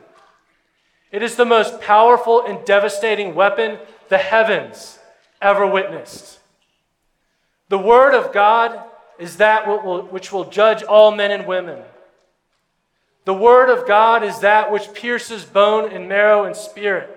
It 1.12 1.22
is 1.22 1.36
the 1.36 1.45
most 1.45 1.79
powerful 1.79 2.43
and 2.43 2.65
devastating 2.65 3.36
weapon 3.36 3.77
the 4.10 4.17
heavens 4.17 4.98
ever 5.43 5.67
witnessed. 5.67 6.39
The 7.69 7.77
Word 7.77 8.15
of 8.15 8.34
God 8.34 8.84
is 9.19 9.38
that 9.38 9.67
which 10.12 10.31
will 10.31 10.45
judge 10.45 10.81
all 10.81 11.12
men 11.12 11.29
and 11.29 11.45
women. 11.45 11.84
The 13.25 13.34
Word 13.34 13.70
of 13.70 13.88
God 13.88 14.24
is 14.24 14.39
that 14.39 14.72
which 14.72 14.94
pierces 14.94 15.44
bone 15.44 15.91
and 15.91 16.08
marrow 16.08 16.46
and 16.46 16.55
spirit. 16.55 17.10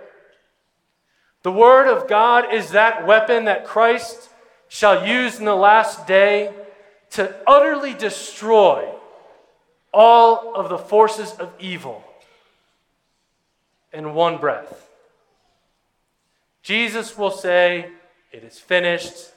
The 1.43 1.53
Word 1.53 1.87
of 1.87 2.09
God 2.09 2.53
is 2.53 2.71
that 2.71 3.07
weapon 3.07 3.45
that 3.45 3.67
Christ 3.67 4.31
shall 4.69 5.07
use 5.07 5.39
in 5.39 5.45
the 5.45 5.55
last 5.55 6.07
day 6.07 6.53
to 7.11 7.35
utterly 7.47 7.95
destroy 7.95 8.91
all 9.93 10.55
of 10.55 10.71
the 10.71 10.79
forces 10.79 11.33
of 11.33 11.53
evil 11.59 12.03
in 13.93 14.15
one 14.15 14.39
breath. 14.39 14.89
Jesus 16.63 17.17
will 17.17 17.31
say, 17.31 17.91
It 18.33 18.45
is 18.45 18.59
finished. 18.59 19.31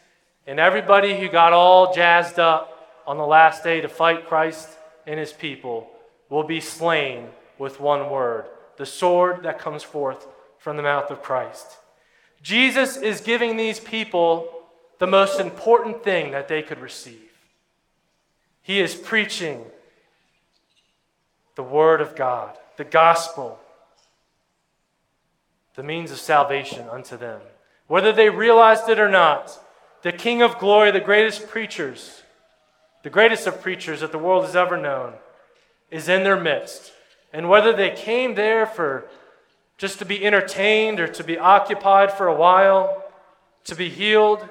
And 0.47 0.59
everybody 0.59 1.19
who 1.19 1.29
got 1.29 1.53
all 1.53 1.93
jazzed 1.93 2.39
up 2.39 2.89
on 3.05 3.17
the 3.17 3.25
last 3.25 3.63
day 3.63 3.81
to 3.81 3.87
fight 3.87 4.27
Christ 4.27 4.69
and 5.05 5.19
his 5.19 5.31
people 5.31 5.90
will 6.31 6.43
be 6.43 6.61
slain 6.61 7.27
with 7.59 7.79
one 7.79 8.09
word 8.09 8.45
the 8.77 8.85
sword 8.87 9.43
that 9.43 9.59
comes 9.59 9.83
forth 9.83 10.25
from 10.57 10.77
the 10.77 10.81
mouth 10.81 11.11
of 11.11 11.21
Christ. 11.21 11.77
Jesus 12.41 12.97
is 12.97 13.21
giving 13.21 13.57
these 13.57 13.79
people 13.79 14.51
the 14.97 15.05
most 15.05 15.39
important 15.39 16.03
thing 16.03 16.31
that 16.31 16.47
they 16.47 16.63
could 16.63 16.79
receive. 16.79 17.29
He 18.63 18.79
is 18.79 18.95
preaching 18.95 19.65
the 21.55 21.63
Word 21.63 22.01
of 22.01 22.15
God, 22.15 22.57
the 22.77 22.83
gospel, 22.83 23.59
the 25.75 25.83
means 25.83 26.11
of 26.11 26.17
salvation 26.17 26.87
unto 26.89 27.17
them. 27.17 27.41
Whether 27.87 28.13
they 28.13 28.29
realized 28.29 28.89
it 28.89 28.99
or 28.99 29.09
not, 29.09 29.59
the 30.01 30.11
King 30.11 30.41
of 30.41 30.57
glory, 30.57 30.89
the 30.89 30.99
greatest 30.99 31.47
preachers, 31.49 32.23
the 33.03 33.09
greatest 33.09 33.45
of 33.45 33.61
preachers 33.61 33.99
that 33.99 34.11
the 34.11 34.17
world 34.17 34.45
has 34.45 34.55
ever 34.55 34.77
known, 34.77 35.13
is 35.91 36.09
in 36.09 36.23
their 36.23 36.39
midst. 36.39 36.91
And 37.33 37.49
whether 37.49 37.73
they 37.73 37.91
came 37.91 38.35
there 38.35 38.65
for 38.65 39.07
just 39.77 39.99
to 39.99 40.05
be 40.05 40.25
entertained 40.25 40.99
or 40.99 41.07
to 41.07 41.23
be 41.23 41.37
occupied 41.37 42.11
for 42.13 42.27
a 42.27 42.35
while, 42.35 43.03
to 43.65 43.75
be 43.75 43.89
healed, 43.89 44.47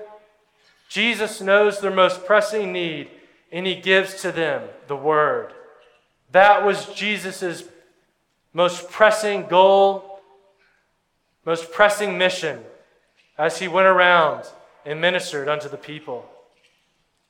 Jesus 0.88 1.40
knows 1.40 1.80
their 1.80 1.90
most 1.90 2.26
pressing 2.26 2.72
need 2.72 3.10
and 3.52 3.66
he 3.66 3.74
gives 3.74 4.22
to 4.22 4.32
them 4.32 4.68
the 4.86 4.96
word. 4.96 5.52
That 6.32 6.64
was 6.64 6.86
Jesus' 6.86 7.64
most 8.52 8.90
pressing 8.90 9.46
goal, 9.46 10.20
most 11.44 11.72
pressing 11.72 12.18
mission 12.18 12.60
as 13.38 13.58
he 13.58 13.68
went 13.68 13.86
around 13.86 14.44
and 14.84 15.00
ministered 15.00 15.48
unto 15.48 15.68
the 15.68 15.76
people. 15.76 16.28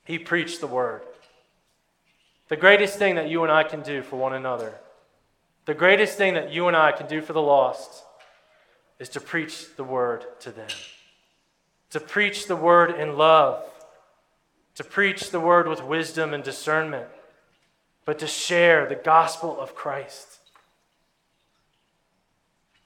He 0.05 0.19
preached 0.19 0.59
the 0.59 0.67
word. 0.67 1.03
The 2.51 2.57
greatest 2.57 2.97
thing 2.97 3.15
that 3.15 3.29
you 3.29 3.43
and 3.43 3.51
I 3.51 3.63
can 3.63 3.81
do 3.81 4.01
for 4.01 4.17
one 4.17 4.33
another, 4.33 4.73
the 5.63 5.73
greatest 5.73 6.17
thing 6.17 6.33
that 6.33 6.51
you 6.51 6.67
and 6.67 6.75
I 6.75 6.91
can 6.91 7.07
do 7.07 7.21
for 7.21 7.31
the 7.31 7.41
lost, 7.41 8.03
is 8.99 9.07
to 9.07 9.21
preach 9.21 9.73
the 9.77 9.85
word 9.85 10.25
to 10.41 10.51
them. 10.51 10.67
To 11.91 12.01
preach 12.01 12.47
the 12.47 12.57
word 12.57 12.99
in 12.99 13.15
love, 13.15 13.63
to 14.75 14.83
preach 14.83 15.31
the 15.31 15.39
word 15.39 15.65
with 15.65 15.81
wisdom 15.81 16.33
and 16.33 16.43
discernment, 16.43 17.07
but 18.03 18.19
to 18.19 18.27
share 18.27 18.85
the 18.85 18.95
gospel 18.95 19.57
of 19.57 19.73
Christ. 19.73 20.39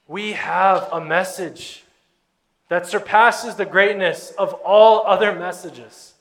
We 0.06 0.34
have 0.34 0.88
a 0.92 1.04
message 1.04 1.82
that 2.68 2.86
surpasses 2.86 3.56
the 3.56 3.66
greatness 3.66 4.30
of 4.38 4.52
all 4.64 5.04
other 5.08 5.34
messages. 5.34 6.14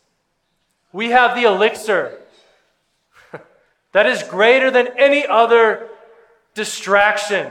We 0.92 1.12
have 1.12 1.36
the 1.36 1.44
elixir 1.44 2.22
that 3.96 4.06
is 4.06 4.24
greater 4.24 4.70
than 4.70 4.90
any 4.98 5.26
other 5.26 5.88
distraction 6.54 7.50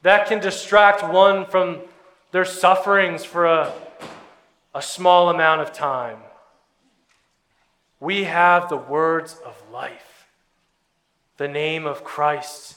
that 0.00 0.26
can 0.26 0.40
distract 0.40 1.06
one 1.12 1.44
from 1.44 1.82
their 2.30 2.46
sufferings 2.46 3.22
for 3.22 3.44
a, 3.44 3.70
a 4.74 4.80
small 4.80 5.28
amount 5.28 5.60
of 5.60 5.74
time. 5.74 6.16
We 8.00 8.24
have 8.24 8.70
the 8.70 8.78
words 8.78 9.36
of 9.44 9.62
life, 9.70 10.26
the 11.36 11.48
name 11.48 11.84
of 11.84 12.02
Christ, 12.02 12.76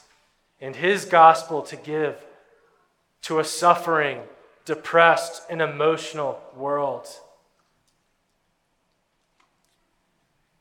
and 0.60 0.76
his 0.76 1.06
gospel 1.06 1.62
to 1.62 1.76
give 1.76 2.22
to 3.22 3.38
a 3.38 3.44
suffering 3.44 4.20
depressed, 4.64 5.42
and 5.50 5.60
emotional 5.60 6.40
world. 6.56 7.06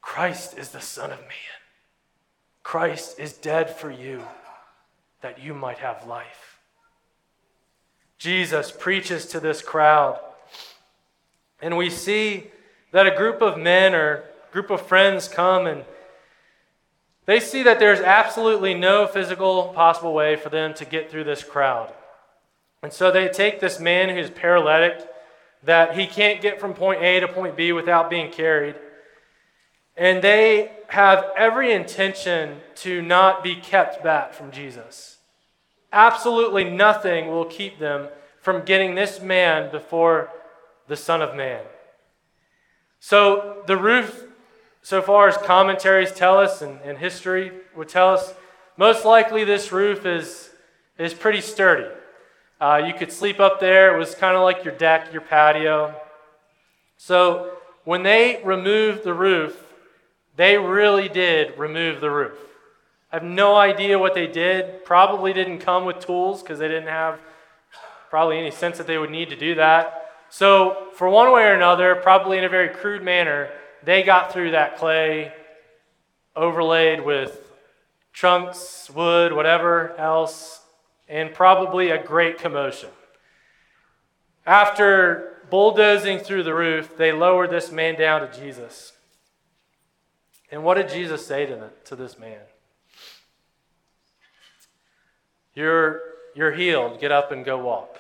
Christ 0.02 0.58
is 0.58 0.70
the 0.70 0.82
Son 0.82 1.12
of 1.12 1.20
Man. 1.20 1.63
Christ 2.64 3.20
is 3.20 3.34
dead 3.34 3.70
for 3.70 3.92
you 3.92 4.24
that 5.22 5.42
you 5.44 5.54
might 5.54 5.78
have 5.80 6.08
life. 6.08 6.60
Jesus 8.18 8.72
preaches 8.72 9.26
to 9.28 9.40
this 9.40 9.62
crowd, 9.62 10.20
and 11.62 11.78
we 11.78 11.90
see 11.90 12.48
that 12.92 13.06
a 13.06 13.16
group 13.16 13.42
of 13.42 13.58
men 13.58 13.94
or 13.94 14.24
group 14.52 14.70
of 14.70 14.82
friends 14.82 15.28
come 15.28 15.68
and 15.68 15.84
they 17.26 17.40
see 17.40 17.64
that 17.64 17.80
there's 17.80 18.02
absolutely 18.02 18.74
no 18.74 19.08
physical 19.08 19.70
possible 19.70 20.14
way 20.14 20.36
for 20.36 20.50
them 20.50 20.74
to 20.76 20.86
get 20.86 21.10
through 21.10 21.24
this 21.24 21.44
crowd. 21.44 21.94
And 22.82 22.92
so 22.92 23.12
they 23.12 23.30
take 23.30 23.60
this 23.60 23.80
man 23.80 24.10
who's 24.10 24.30
paralytic, 24.30 25.08
that 25.64 25.98
he 25.98 26.06
can't 26.06 26.42
get 26.42 26.60
from 26.60 26.74
point 26.74 27.02
A 27.02 27.22
to 27.22 27.28
point 27.30 27.56
B 27.56 27.72
without 27.72 28.10
being 28.10 28.30
carried, 28.30 28.76
and 29.96 30.24
they 30.24 30.72
have 30.88 31.26
every 31.38 31.72
intention 31.72 32.60
to 32.76 33.02
not 33.02 33.44
be 33.44 33.56
kept 33.56 34.04
back 34.04 34.34
from 34.34 34.52
Jesus. 34.52 35.18
Absolutely 35.92 36.64
nothing 36.64 37.28
will 37.28 37.46
keep 37.46 37.80
them 37.80 38.08
from 38.42 38.66
getting 38.66 38.96
this 38.96 39.22
man 39.22 39.72
before 39.72 40.30
the 40.88 40.96
Son 40.96 41.22
of 41.22 41.36
Man. 41.36 41.64
So 43.00 43.64
the 43.68 43.78
roof, 43.78 44.24
so 44.82 45.02
far 45.02 45.28
as 45.28 45.38
commentaries 45.38 46.12
tell 46.12 46.40
us 46.40 46.62
and, 46.62 46.80
and 46.82 46.98
history 46.98 47.52
would 47.76 47.90
tell 47.90 48.14
us, 48.14 48.34
most 48.76 49.06
likely 49.06 49.44
this 49.44 49.72
roof 49.72 50.06
is, 50.06 50.50
is 50.98 51.14
pretty 51.14 51.42
sturdy. 51.42 51.88
Uh, 52.60 52.82
you 52.86 52.94
could 52.94 53.12
sleep 53.12 53.40
up 53.40 53.60
there. 53.60 53.96
It 53.96 54.00
was 54.00 54.16
kind 54.16 54.36
of 54.36 54.44
like 54.44 54.64
your 54.64 54.76
deck, 54.76 55.12
your 55.12 55.22
patio. 55.22 55.96
So 56.98 57.58
when 57.84 58.04
they 58.04 58.42
removed 58.44 59.04
the 59.04 59.14
roof, 59.14 59.73
they 60.36 60.58
really 60.58 61.10
did 61.10 61.58
remove 61.58 62.02
the 62.02 62.10
roof. 62.10 62.38
I 63.12 63.18
have 63.18 63.24
no 63.24 63.56
idea 63.56 64.00
what 64.00 64.16
they 64.16 64.26
did. 64.26 64.84
Probably 64.86 65.34
didn't 65.34 65.60
come 65.60 65.86
with 65.86 66.00
tools 66.00 66.42
because 66.42 66.58
they 66.58 66.68
didn't 66.68 66.88
have 66.88 67.20
probably 68.10 68.40
any 68.40 68.52
sense 68.52 68.78
that 68.78 68.88
they 68.88 68.98
would 68.98 69.12
need 69.12 69.30
to 69.30 69.36
do 69.36 69.56
that. 69.56 70.10
So, 70.30 70.88
for 70.96 71.08
one 71.10 71.32
way 71.32 71.44
or 71.44 71.54
another, 71.54 71.96
probably 71.96 72.40
in 72.40 72.44
a 72.44 72.50
very 72.50 72.70
crude 72.70 73.04
manner, 73.04 73.50
they 73.84 74.02
got 74.02 74.34
through 74.34 74.52
that 74.52 74.78
clay 74.78 75.32
overlaid 76.36 77.06
with 77.06 77.52
trunks, 78.14 78.90
wood, 78.90 79.34
whatever 79.34 79.96
else, 79.98 80.62
and 81.08 81.34
probably 81.34 81.90
a 81.90 82.04
great 82.04 82.40
commotion. 82.40 82.90
After 84.46 85.42
bulldozing 85.50 86.20
through 86.20 86.44
the 86.44 86.54
roof, 86.54 86.98
they 86.98 87.12
lowered 87.12 87.52
this 87.52 87.72
man 87.72 87.96
down 87.96 88.22
to 88.22 88.40
Jesus. 88.40 88.94
And 90.54 90.64
what 90.64 90.76
did 90.76 90.88
Jesus 90.88 91.26
say 91.26 91.48
to, 91.48 91.56
the, 91.56 91.70
to 91.86 91.96
this 91.96 92.20
man? 92.20 92.38
You're, 95.56 96.02
you're 96.36 96.52
healed. 96.52 97.02
Get 97.02 97.12
up 97.12 97.32
and 97.32 97.44
go 97.44 97.58
walk. 97.58 98.00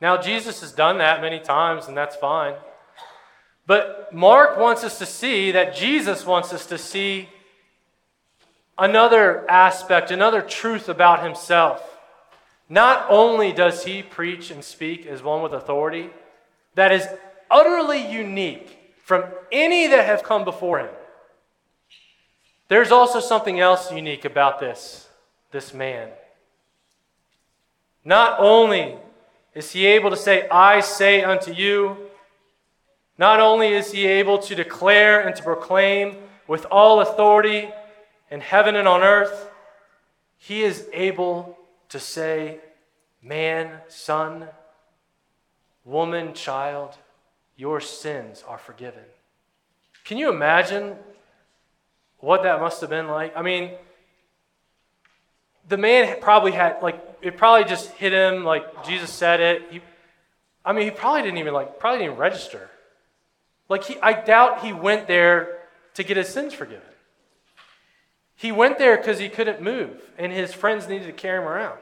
Now, 0.00 0.16
Jesus 0.16 0.60
has 0.60 0.72
done 0.72 0.98
that 0.98 1.20
many 1.20 1.38
times, 1.38 1.86
and 1.86 1.96
that's 1.96 2.16
fine. 2.16 2.54
But 3.64 4.12
Mark 4.12 4.58
wants 4.58 4.82
us 4.82 4.98
to 4.98 5.06
see 5.06 5.52
that 5.52 5.76
Jesus 5.76 6.26
wants 6.26 6.52
us 6.52 6.66
to 6.66 6.78
see 6.78 7.28
another 8.76 9.48
aspect, 9.48 10.10
another 10.10 10.42
truth 10.42 10.88
about 10.88 11.22
himself. 11.22 11.80
Not 12.68 13.06
only 13.08 13.52
does 13.52 13.84
he 13.84 14.02
preach 14.02 14.50
and 14.50 14.64
speak 14.64 15.06
as 15.06 15.22
one 15.22 15.44
with 15.44 15.52
authority, 15.52 16.10
that 16.74 16.90
is 16.90 17.06
utterly 17.48 18.04
unique 18.04 18.96
from 19.04 19.26
any 19.52 19.86
that 19.86 20.06
have 20.06 20.24
come 20.24 20.42
before 20.42 20.80
him. 20.80 20.90
There's 22.68 22.90
also 22.90 23.20
something 23.20 23.60
else 23.60 23.92
unique 23.92 24.24
about 24.24 24.58
this, 24.58 25.08
this 25.52 25.72
man. 25.72 26.08
Not 28.04 28.38
only 28.40 28.96
is 29.54 29.72
he 29.72 29.86
able 29.86 30.10
to 30.10 30.16
say, 30.16 30.48
I 30.48 30.80
say 30.80 31.22
unto 31.22 31.52
you, 31.52 31.96
not 33.18 33.40
only 33.40 33.68
is 33.68 33.92
he 33.92 34.06
able 34.06 34.38
to 34.38 34.54
declare 34.54 35.26
and 35.26 35.34
to 35.36 35.42
proclaim 35.42 36.16
with 36.46 36.66
all 36.70 37.00
authority 37.00 37.70
in 38.30 38.40
heaven 38.40 38.76
and 38.76 38.86
on 38.86 39.02
earth, 39.02 39.48
he 40.36 40.62
is 40.62 40.86
able 40.92 41.58
to 41.88 41.98
say, 41.98 42.60
Man, 43.22 43.80
son, 43.88 44.46
woman, 45.84 46.32
child, 46.34 46.96
your 47.56 47.80
sins 47.80 48.44
are 48.46 48.58
forgiven. 48.58 49.02
Can 50.04 50.18
you 50.18 50.28
imagine 50.28 50.96
what 52.20 52.42
that 52.44 52.60
must 52.60 52.80
have 52.80 52.90
been 52.90 53.08
like? 53.08 53.36
I 53.36 53.42
mean, 53.42 53.72
the 55.68 55.76
man 55.76 56.16
probably 56.20 56.52
had, 56.52 56.82
like, 56.82 57.02
it 57.22 57.36
probably 57.36 57.68
just 57.68 57.90
hit 57.92 58.12
him, 58.12 58.44
like 58.44 58.84
Jesus 58.84 59.10
said 59.10 59.40
it. 59.40 59.62
He, 59.70 59.80
I 60.64 60.72
mean, 60.72 60.84
he 60.84 60.90
probably 60.90 61.22
didn't 61.22 61.38
even, 61.38 61.54
like, 61.54 61.78
probably 61.78 61.98
didn't 62.00 62.12
even 62.12 62.20
register. 62.20 62.70
Like, 63.68 63.84
he, 63.84 63.98
I 64.00 64.12
doubt 64.12 64.64
he 64.64 64.72
went 64.72 65.08
there 65.08 65.58
to 65.94 66.04
get 66.04 66.16
his 66.16 66.28
sins 66.28 66.54
forgiven. 66.54 66.82
He 68.36 68.52
went 68.52 68.78
there 68.78 68.96
because 68.96 69.18
he 69.18 69.28
couldn't 69.28 69.62
move, 69.62 70.02
and 70.18 70.32
his 70.32 70.52
friends 70.52 70.88
needed 70.88 71.06
to 71.06 71.12
carry 71.12 71.40
him 71.40 71.48
around. 71.48 71.78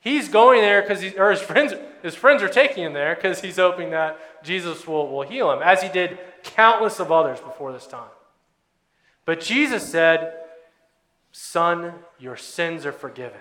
He's 0.00 0.28
going 0.28 0.60
there 0.60 0.82
because 0.82 1.00
he, 1.00 1.16
or 1.16 1.30
his 1.30 1.40
friends, 1.40 1.74
his 2.02 2.16
friends 2.16 2.42
are 2.42 2.48
taking 2.48 2.84
him 2.84 2.92
there 2.92 3.14
because 3.14 3.40
he's 3.40 3.56
hoping 3.56 3.90
that 3.90 4.18
Jesus 4.44 4.86
will, 4.86 5.08
will 5.08 5.22
heal 5.22 5.52
him, 5.52 5.62
as 5.62 5.80
he 5.80 5.88
did 5.88 6.18
countless 6.42 6.98
of 6.98 7.12
others 7.12 7.38
before 7.40 7.72
this 7.72 7.86
time. 7.86 8.10
But 9.24 9.40
Jesus 9.40 9.88
said, 9.88 10.34
Son, 11.32 11.94
your 12.18 12.36
sins 12.36 12.84
are 12.84 12.92
forgiven. 12.92 13.40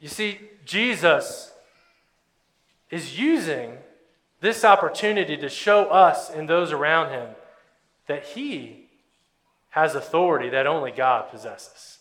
You 0.00 0.08
see, 0.08 0.38
Jesus 0.64 1.52
is 2.90 3.18
using 3.18 3.78
this 4.40 4.64
opportunity 4.64 5.36
to 5.36 5.48
show 5.48 5.84
us 5.86 6.28
and 6.30 6.48
those 6.48 6.72
around 6.72 7.10
him 7.10 7.28
that 8.06 8.24
he 8.26 8.88
has 9.70 9.94
authority 9.94 10.50
that 10.50 10.66
only 10.66 10.90
God 10.90 11.30
possesses. 11.30 11.98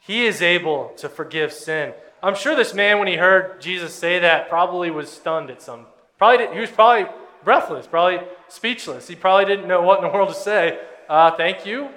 He 0.00 0.24
is 0.24 0.42
able 0.42 0.92
to 0.96 1.08
forgive 1.08 1.52
sin. 1.52 1.92
I'm 2.22 2.34
sure 2.34 2.56
this 2.56 2.74
man, 2.74 2.98
when 2.98 3.06
he 3.06 3.16
heard 3.16 3.60
Jesus 3.60 3.94
say 3.94 4.18
that, 4.18 4.48
probably 4.48 4.90
was 4.90 5.08
stunned 5.08 5.50
at 5.50 5.62
some. 5.62 5.86
Probably 6.18 6.52
he 6.52 6.60
was 6.60 6.70
probably 6.70 7.06
breathless, 7.44 7.86
probably 7.86 8.20
speechless. 8.48 9.08
He 9.08 9.14
probably 9.14 9.44
didn't 9.44 9.68
know 9.68 9.82
what 9.82 9.98
in 9.98 10.04
the 10.04 10.12
world 10.12 10.28
to 10.28 10.34
say. 10.34 10.78
Uh, 11.08 11.30
thank 11.32 11.66
you. 11.66 11.88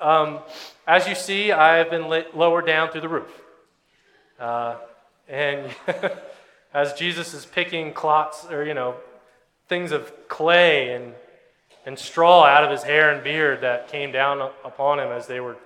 Um, 0.00 0.40
as 0.86 1.08
you 1.08 1.14
see, 1.14 1.52
I 1.52 1.76
have 1.76 1.90
been 1.90 2.08
lit, 2.08 2.36
lowered 2.36 2.66
down 2.66 2.90
through 2.90 3.02
the 3.02 3.08
roof. 3.08 3.30
Uh, 4.38 4.76
and 5.28 5.70
as 6.74 6.92
Jesus 6.94 7.34
is 7.34 7.44
picking 7.44 7.92
clots 7.92 8.46
or, 8.50 8.64
you 8.64 8.74
know, 8.74 8.94
things 9.68 9.92
of 9.92 10.28
clay 10.28 10.94
and, 10.94 11.14
and 11.84 11.98
straw 11.98 12.44
out 12.44 12.64
of 12.64 12.70
his 12.70 12.82
hair 12.82 13.10
and 13.10 13.22
beard 13.22 13.60
that 13.60 13.88
came 13.88 14.12
down 14.12 14.40
upon 14.64 15.00
him 15.00 15.08
as 15.08 15.26
they 15.26 15.40
were 15.40 15.56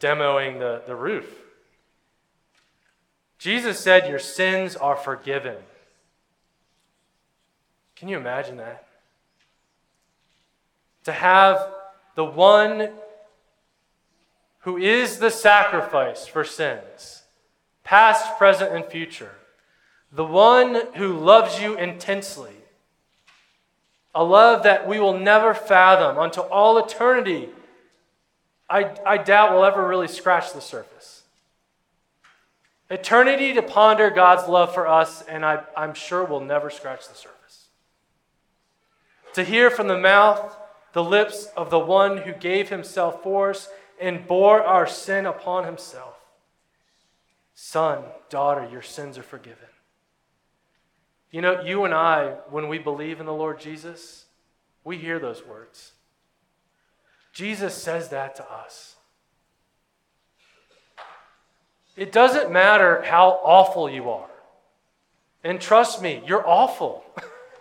demoing 0.00 0.58
the, 0.58 0.82
the 0.86 0.94
roof. 0.94 1.38
Jesus 3.38 3.78
said, 3.78 4.08
Your 4.08 4.18
sins 4.18 4.76
are 4.76 4.96
forgiven. 4.96 5.56
Can 7.98 8.08
you 8.08 8.16
imagine 8.16 8.56
that? 8.58 8.86
To 11.04 11.12
have 11.12 11.72
the 12.14 12.24
one 12.24 12.90
who 14.60 14.76
is 14.76 15.18
the 15.18 15.30
sacrifice 15.30 16.26
for 16.26 16.44
sins, 16.44 17.22
past, 17.84 18.38
present, 18.38 18.74
and 18.74 18.84
future, 18.84 19.32
the 20.12 20.24
one 20.24 20.82
who 20.94 21.12
loves 21.18 21.60
you 21.60 21.76
intensely, 21.76 22.52
a 24.14 24.24
love 24.24 24.62
that 24.64 24.86
we 24.86 24.98
will 24.98 25.18
never 25.18 25.54
fathom 25.54 26.18
until 26.18 26.44
all 26.44 26.78
eternity 26.78 27.48
I, 28.70 28.94
I 29.06 29.16
doubt 29.16 29.52
we'll 29.52 29.64
ever 29.64 29.86
really 29.86 30.08
scratch 30.08 30.52
the 30.52 30.60
surface. 30.60 31.22
Eternity 32.90 33.54
to 33.54 33.62
ponder 33.62 34.10
God's 34.10 34.48
love 34.48 34.74
for 34.74 34.86
us, 34.86 35.22
and 35.22 35.44
I, 35.44 35.62
I'm 35.76 35.94
sure 35.94 36.24
we'll 36.24 36.40
never 36.40 36.70
scratch 36.70 37.08
the 37.08 37.14
surface. 37.14 37.37
To 39.34 39.44
hear 39.44 39.70
from 39.70 39.88
the 39.88 39.98
mouth, 39.98 40.56
the 40.92 41.04
lips 41.04 41.46
of 41.56 41.70
the 41.70 41.78
one 41.78 42.18
who 42.18 42.32
gave 42.32 42.68
himself 42.68 43.22
for 43.22 43.50
us 43.50 43.68
and 44.00 44.26
bore 44.26 44.62
our 44.62 44.86
sin 44.86 45.26
upon 45.26 45.64
himself. 45.64 46.14
Son, 47.54 48.04
daughter, 48.30 48.68
your 48.70 48.82
sins 48.82 49.18
are 49.18 49.22
forgiven. 49.22 49.68
You 51.30 51.42
know, 51.42 51.60
you 51.60 51.84
and 51.84 51.92
I, 51.92 52.36
when 52.50 52.68
we 52.68 52.78
believe 52.78 53.20
in 53.20 53.26
the 53.26 53.32
Lord 53.32 53.60
Jesus, 53.60 54.26
we 54.84 54.96
hear 54.96 55.18
those 55.18 55.44
words. 55.44 55.92
Jesus 57.32 57.74
says 57.74 58.08
that 58.08 58.34
to 58.36 58.50
us. 58.50 58.96
It 61.96 62.12
doesn't 62.12 62.50
matter 62.50 63.02
how 63.02 63.40
awful 63.44 63.90
you 63.90 64.08
are. 64.10 64.30
And 65.42 65.60
trust 65.60 66.00
me, 66.00 66.22
you're 66.26 66.46
awful. 66.46 67.04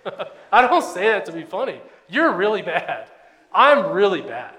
I 0.52 0.68
don't 0.68 0.84
say 0.84 1.10
that 1.10 1.26
to 1.26 1.32
be 1.32 1.44
funny. 1.44 1.82
You're 2.08 2.34
really 2.34 2.62
bad. 2.62 3.10
I'm 3.54 3.92
really 3.92 4.22
bad. 4.22 4.54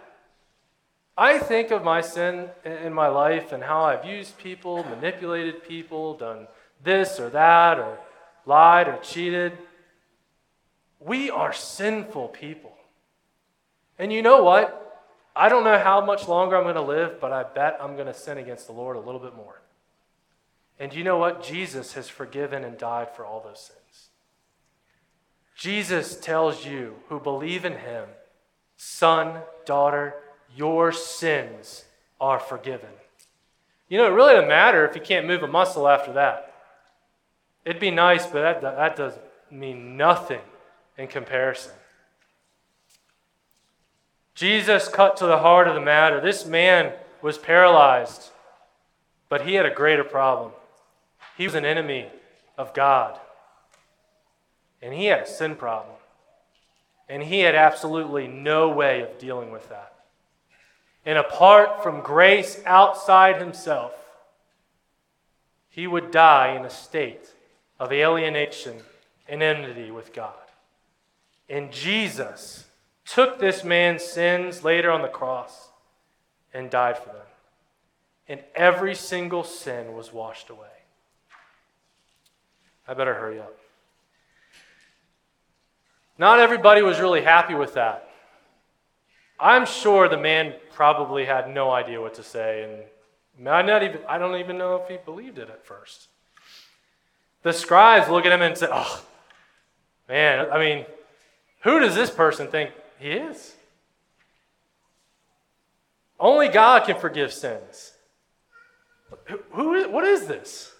I 1.16 1.38
think 1.38 1.70
of 1.70 1.82
my 1.82 2.00
sin 2.00 2.48
in 2.64 2.92
my 2.92 3.08
life 3.08 3.52
and 3.52 3.62
how 3.62 3.82
I've 3.82 4.04
used 4.04 4.38
people, 4.38 4.84
manipulated 4.84 5.64
people, 5.66 6.14
done 6.16 6.46
this 6.84 7.18
or 7.18 7.28
that, 7.30 7.78
or 7.78 7.98
lied 8.46 8.86
or 8.86 8.98
cheated. 8.98 9.58
We 11.00 11.30
are 11.30 11.52
sinful 11.52 12.28
people. 12.28 12.72
And 13.98 14.12
you 14.12 14.22
know 14.22 14.42
what? 14.44 14.84
I 15.34 15.48
don't 15.48 15.64
know 15.64 15.78
how 15.78 16.04
much 16.04 16.28
longer 16.28 16.56
I'm 16.56 16.64
going 16.64 16.74
to 16.74 16.82
live, 16.82 17.20
but 17.20 17.32
I 17.32 17.42
bet 17.42 17.78
I'm 17.80 17.94
going 17.94 18.06
to 18.06 18.14
sin 18.14 18.38
against 18.38 18.66
the 18.66 18.72
Lord 18.72 18.96
a 18.96 19.00
little 19.00 19.20
bit 19.20 19.36
more. 19.36 19.60
And 20.78 20.94
you 20.94 21.02
know 21.02 21.16
what? 21.16 21.42
Jesus 21.42 21.94
has 21.94 22.08
forgiven 22.08 22.64
and 22.64 22.78
died 22.78 23.14
for 23.14 23.24
all 23.24 23.40
those 23.40 23.60
sins. 23.60 23.77
Jesus 25.58 26.16
tells 26.16 26.64
you 26.64 26.94
who 27.08 27.18
believe 27.18 27.64
in 27.64 27.72
him, 27.72 28.04
son, 28.76 29.40
daughter, 29.66 30.14
your 30.56 30.92
sins 30.92 31.84
are 32.20 32.38
forgiven. 32.38 32.88
You 33.88 33.98
know, 33.98 34.06
it 34.06 34.14
really 34.14 34.34
doesn't 34.34 34.48
matter 34.48 34.86
if 34.86 34.94
you 34.94 35.02
can't 35.02 35.26
move 35.26 35.42
a 35.42 35.48
muscle 35.48 35.88
after 35.88 36.12
that. 36.12 36.54
It'd 37.64 37.80
be 37.80 37.90
nice, 37.90 38.24
but 38.24 38.40
that, 38.40 38.62
that 38.62 38.94
doesn't 38.94 39.20
mean 39.50 39.96
nothing 39.96 40.40
in 40.96 41.08
comparison. 41.08 41.72
Jesus 44.36 44.86
cut 44.86 45.16
to 45.16 45.26
the 45.26 45.38
heart 45.38 45.66
of 45.66 45.74
the 45.74 45.80
matter. 45.80 46.20
This 46.20 46.46
man 46.46 46.92
was 47.20 47.36
paralyzed, 47.36 48.30
but 49.28 49.44
he 49.44 49.54
had 49.54 49.66
a 49.66 49.74
greater 49.74 50.04
problem. 50.04 50.52
He 51.36 51.44
was 51.44 51.56
an 51.56 51.64
enemy 51.64 52.06
of 52.56 52.72
God, 52.74 53.18
and 54.80 54.94
he 54.94 55.06
had 55.06 55.20
a 55.20 55.26
sin 55.26 55.56
problem. 55.56 55.94
And 57.08 57.22
he 57.22 57.40
had 57.40 57.54
absolutely 57.54 58.28
no 58.28 58.68
way 58.68 59.00
of 59.00 59.18
dealing 59.18 59.50
with 59.50 59.68
that. 59.70 59.94
And 61.06 61.16
apart 61.16 61.82
from 61.82 62.02
grace 62.02 62.60
outside 62.66 63.40
himself, 63.40 63.92
he 65.70 65.86
would 65.86 66.10
die 66.10 66.54
in 66.54 66.64
a 66.64 66.70
state 66.70 67.32
of 67.78 67.92
alienation 67.92 68.82
and 69.28 69.42
enmity 69.42 69.90
with 69.90 70.12
God. 70.12 70.34
And 71.48 71.72
Jesus 71.72 72.66
took 73.06 73.38
this 73.38 73.64
man's 73.64 74.02
sins 74.02 74.64
later 74.64 74.90
on 74.90 75.02
the 75.02 75.08
cross 75.08 75.68
and 76.52 76.68
died 76.68 76.98
for 76.98 77.08
them. 77.08 77.26
And 78.28 78.40
every 78.54 78.94
single 78.94 79.44
sin 79.44 79.94
was 79.94 80.12
washed 80.12 80.50
away. 80.50 80.66
I 82.86 82.94
better 82.94 83.14
hurry 83.14 83.40
up. 83.40 83.56
Not 86.18 86.40
everybody 86.40 86.82
was 86.82 86.98
really 86.98 87.22
happy 87.22 87.54
with 87.54 87.74
that. 87.74 88.08
I'm 89.40 89.66
sure 89.66 90.08
the 90.08 90.16
man 90.16 90.54
probably 90.72 91.24
had 91.24 91.48
no 91.48 91.70
idea 91.70 92.00
what 92.00 92.14
to 92.14 92.24
say, 92.24 92.64
and 93.38 93.48
I 93.48 93.62
not 93.62 93.84
even 93.84 94.00
I 94.08 94.18
don't 94.18 94.36
even 94.36 94.58
know 94.58 94.76
if 94.76 94.88
he 94.88 94.96
believed 95.04 95.38
it 95.38 95.48
at 95.48 95.64
first. 95.64 96.08
The 97.42 97.52
scribes 97.52 98.08
look 98.08 98.26
at 98.26 98.32
him 98.32 98.42
and 98.42 98.58
say, 98.58 98.66
"Oh, 98.70 99.04
man, 100.08 100.50
I 100.50 100.58
mean, 100.58 100.86
who 101.60 101.78
does 101.78 101.94
this 101.94 102.10
person 102.10 102.48
think 102.48 102.72
he 102.98 103.10
is?" 103.12 103.54
Only 106.18 106.48
God 106.48 106.84
can 106.84 106.98
forgive 106.98 107.32
sins. 107.32 107.92
Who, 109.26 109.38
who 109.52 109.88
what 109.90 110.02
is 110.04 110.26
this? 110.26 110.72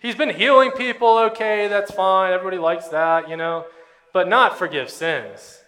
He's 0.00 0.16
been 0.16 0.30
healing 0.30 0.72
people, 0.72 1.18
okay, 1.18 1.68
that's 1.68 1.92
fine. 1.92 2.32
Everybody 2.32 2.56
likes 2.56 2.88
that, 2.88 3.28
you 3.28 3.36
know, 3.36 3.66
but 4.12 4.28
not 4.28 4.58
forgive 4.58 4.90
sins. 4.90 5.62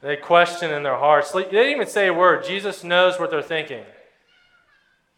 They 0.00 0.16
question 0.16 0.70
in 0.70 0.82
their 0.82 0.96
hearts. 0.96 1.32
They 1.32 1.44
didn't 1.44 1.72
even 1.72 1.86
say 1.88 2.06
a 2.06 2.14
word. 2.14 2.44
Jesus 2.44 2.84
knows 2.84 3.18
what 3.18 3.30
they're 3.30 3.42
thinking. 3.42 3.84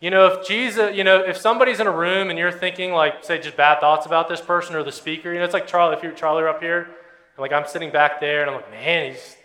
You 0.01 0.11
know, 0.11 0.27
if 0.27 0.47
Jesus, 0.47 0.97
you 0.97 1.05
know, 1.05 1.21
if 1.21 1.37
somebody's 1.37 1.79
in 1.79 1.87
a 1.87 1.93
room 1.93 2.31
and 2.31 2.39
you're 2.39 2.51
thinking 2.51 2.93
like, 2.93 3.23
say, 3.23 3.39
just 3.39 3.57
bad 3.57 3.81
thoughts 3.81 4.07
about 4.07 4.29
this 4.29 4.41
person 4.41 4.75
or 4.75 4.83
the 4.83 4.93
speaker, 4.93 5.31
you 5.31 5.39
know, 5.39 5.45
it's 5.45 5.53
like 5.53 5.67
Charlie. 5.67 5.95
If 5.95 6.03
you're 6.03 6.13
Charlie 6.13 6.45
up 6.45 6.63
here, 6.63 6.85
and 6.85 7.39
like 7.39 7.53
I'm 7.53 7.67
sitting 7.67 7.93
back 7.93 8.21
there 8.21 8.41
and 8.41 8.51
I'm 8.51 8.57
like, 8.57 8.71
man, 8.71 9.13
he's 9.13 9.37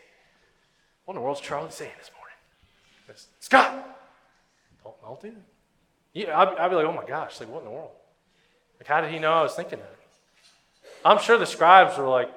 what 1.03 1.13
in 1.13 1.15
the 1.19 1.21
world's 1.21 1.41
Charlie 1.41 1.71
saying 1.71 1.91
this 1.99 2.09
morning? 2.17 3.25
Scott, 3.39 3.97
don't, 4.83 5.01
don't 5.01 5.21
do 5.21 5.29
that. 5.31 5.43
Yeah, 6.13 6.39
I'd, 6.39 6.57
I'd, 6.57 6.69
be 6.69 6.75
like, 6.75 6.85
oh 6.85 6.93
my 6.93 7.05
gosh, 7.05 7.39
like 7.41 7.49
what 7.49 7.59
in 7.59 7.65
the 7.65 7.71
world? 7.71 7.91
Like, 8.79 8.87
how 8.87 9.01
did 9.01 9.11
he 9.11 9.19
know 9.19 9.33
I 9.33 9.41
was 9.41 9.53
thinking 9.53 9.79
that? 9.79 9.95
I'm 11.03 11.19
sure 11.19 11.37
the 11.37 11.45
scribes 11.45 11.97
were 11.97 12.07
like, 12.07 12.31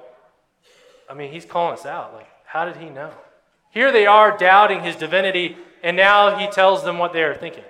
I 1.09 1.15
mean, 1.15 1.31
he's 1.31 1.45
calling 1.45 1.73
us 1.73 1.85
out. 1.85 2.13
Like, 2.13 2.27
how 2.45 2.65
did 2.65 2.77
he 2.77 2.89
know? 2.89 3.11
Here 3.71 3.91
they 3.91 4.05
are 4.05 4.37
doubting 4.37 4.83
his 4.83 4.95
divinity, 4.95 5.57
and 5.83 5.97
now 5.97 6.37
he 6.37 6.47
tells 6.47 6.83
them 6.83 6.97
what 6.97 7.13
they 7.13 7.23
are 7.23 7.35
thinking 7.35 7.63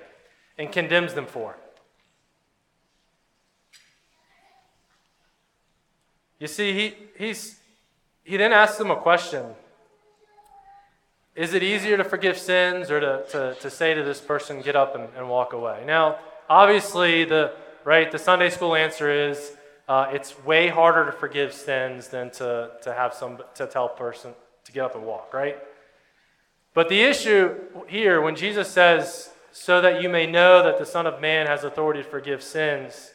and 0.58 0.72
condemns 0.72 1.14
them 1.14 1.26
for. 1.26 1.56
You 6.40 6.48
see, 6.48 6.74
he, 6.74 6.96
he's, 7.18 7.60
he 8.24 8.38
then 8.38 8.54
asks 8.54 8.78
them 8.78 8.92
a 8.92 8.96
question 8.96 9.46
Is 11.36 11.54
it 11.54 11.64
easier 11.64 11.98
to 11.98 12.04
forgive 12.04 12.38
sins 12.38 12.90
or 12.90 13.00
to, 13.00 13.24
to, 13.32 13.56
to 13.56 13.70
say 13.70 13.94
to 13.94 14.04
this 14.04 14.22
person, 14.22 14.62
get 14.62 14.76
up 14.76 14.96
and, 14.96 15.10
and 15.18 15.30
walk 15.30 15.54
away? 15.54 15.84
Now, 15.86 16.18
obviously, 16.50 17.26
the, 17.26 17.54
right, 17.84 18.10
the 18.10 18.20
Sunday 18.20 18.50
school 18.50 18.76
answer 18.76 19.12
is 19.12 19.58
uh, 19.90 20.08
it's 20.14 20.42
way 20.46 20.68
harder 20.68 21.04
to 21.08 21.12
forgive 21.12 21.52
sins 21.52 22.10
than 22.10 22.30
to, 22.30 22.70
to 22.84 22.94
have 22.94 23.12
some 23.12 23.40
to 23.56 23.66
tell 23.66 23.88
a 23.88 23.98
person 23.98 24.34
to 24.64 24.72
get 24.72 24.86
up 24.86 24.96
and 24.96 25.04
walk, 25.04 25.34
right? 25.34 25.58
But 26.76 26.90
the 26.90 27.02
issue 27.02 27.56
here, 27.88 28.22
when 28.22 28.36
Jesus 28.36 28.70
says, 28.70 29.32
so 29.52 29.82
that 29.82 30.04
you 30.04 30.08
may 30.08 30.28
know 30.28 30.62
that 30.62 30.78
the 30.78 30.86
Son 30.86 31.08
of 31.08 31.20
Man 31.20 31.48
has 31.48 31.64
authority 31.64 32.04
to 32.04 32.08
forgive 32.08 32.44
sins, 32.44 33.12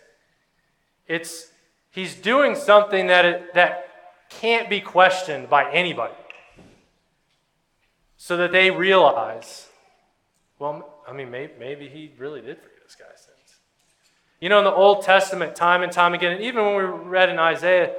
it's 1.06 1.52
he's 1.92 2.16
doing 2.16 2.56
something 2.56 3.06
that, 3.06 3.24
it, 3.24 3.54
that 3.54 3.86
can't 4.28 4.68
be 4.68 4.80
questioned 4.80 5.48
by 5.48 5.70
anybody. 5.72 6.14
So 8.16 8.36
that 8.38 8.50
they 8.50 8.72
realize, 8.72 9.68
well, 10.58 11.02
I 11.06 11.12
mean, 11.12 11.30
maybe, 11.30 11.52
maybe 11.56 11.88
he 11.88 12.10
really 12.18 12.40
did 12.40 12.56
forgive. 12.56 12.73
You 14.44 14.50
know, 14.50 14.58
in 14.58 14.64
the 14.64 14.74
Old 14.74 15.00
Testament, 15.00 15.56
time 15.56 15.82
and 15.82 15.90
time 15.90 16.12
again, 16.12 16.32
and 16.32 16.42
even 16.42 16.66
when 16.66 16.76
we 16.76 16.82
read 16.82 17.30
in 17.30 17.38
Isaiah, 17.38 17.94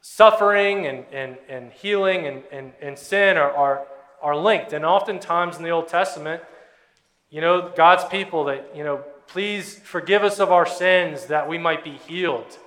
suffering 0.00 0.86
and, 0.86 1.04
and, 1.10 1.36
and 1.48 1.72
healing 1.72 2.24
and, 2.24 2.44
and, 2.52 2.72
and 2.80 2.96
sin 2.96 3.36
are, 3.36 3.50
are, 3.50 3.84
are 4.22 4.36
linked. 4.36 4.72
And 4.72 4.84
oftentimes 4.84 5.56
in 5.56 5.64
the 5.64 5.70
Old 5.70 5.88
Testament, 5.88 6.40
you 7.30 7.40
know, 7.40 7.72
God's 7.76 8.04
people 8.04 8.44
that, 8.44 8.76
you 8.76 8.84
know, 8.84 9.02
please 9.26 9.74
forgive 9.80 10.22
us 10.22 10.38
of 10.38 10.52
our 10.52 10.66
sins 10.66 11.24
that 11.24 11.48
we 11.48 11.58
might 11.58 11.82
be 11.82 11.98
healed. 12.06 12.58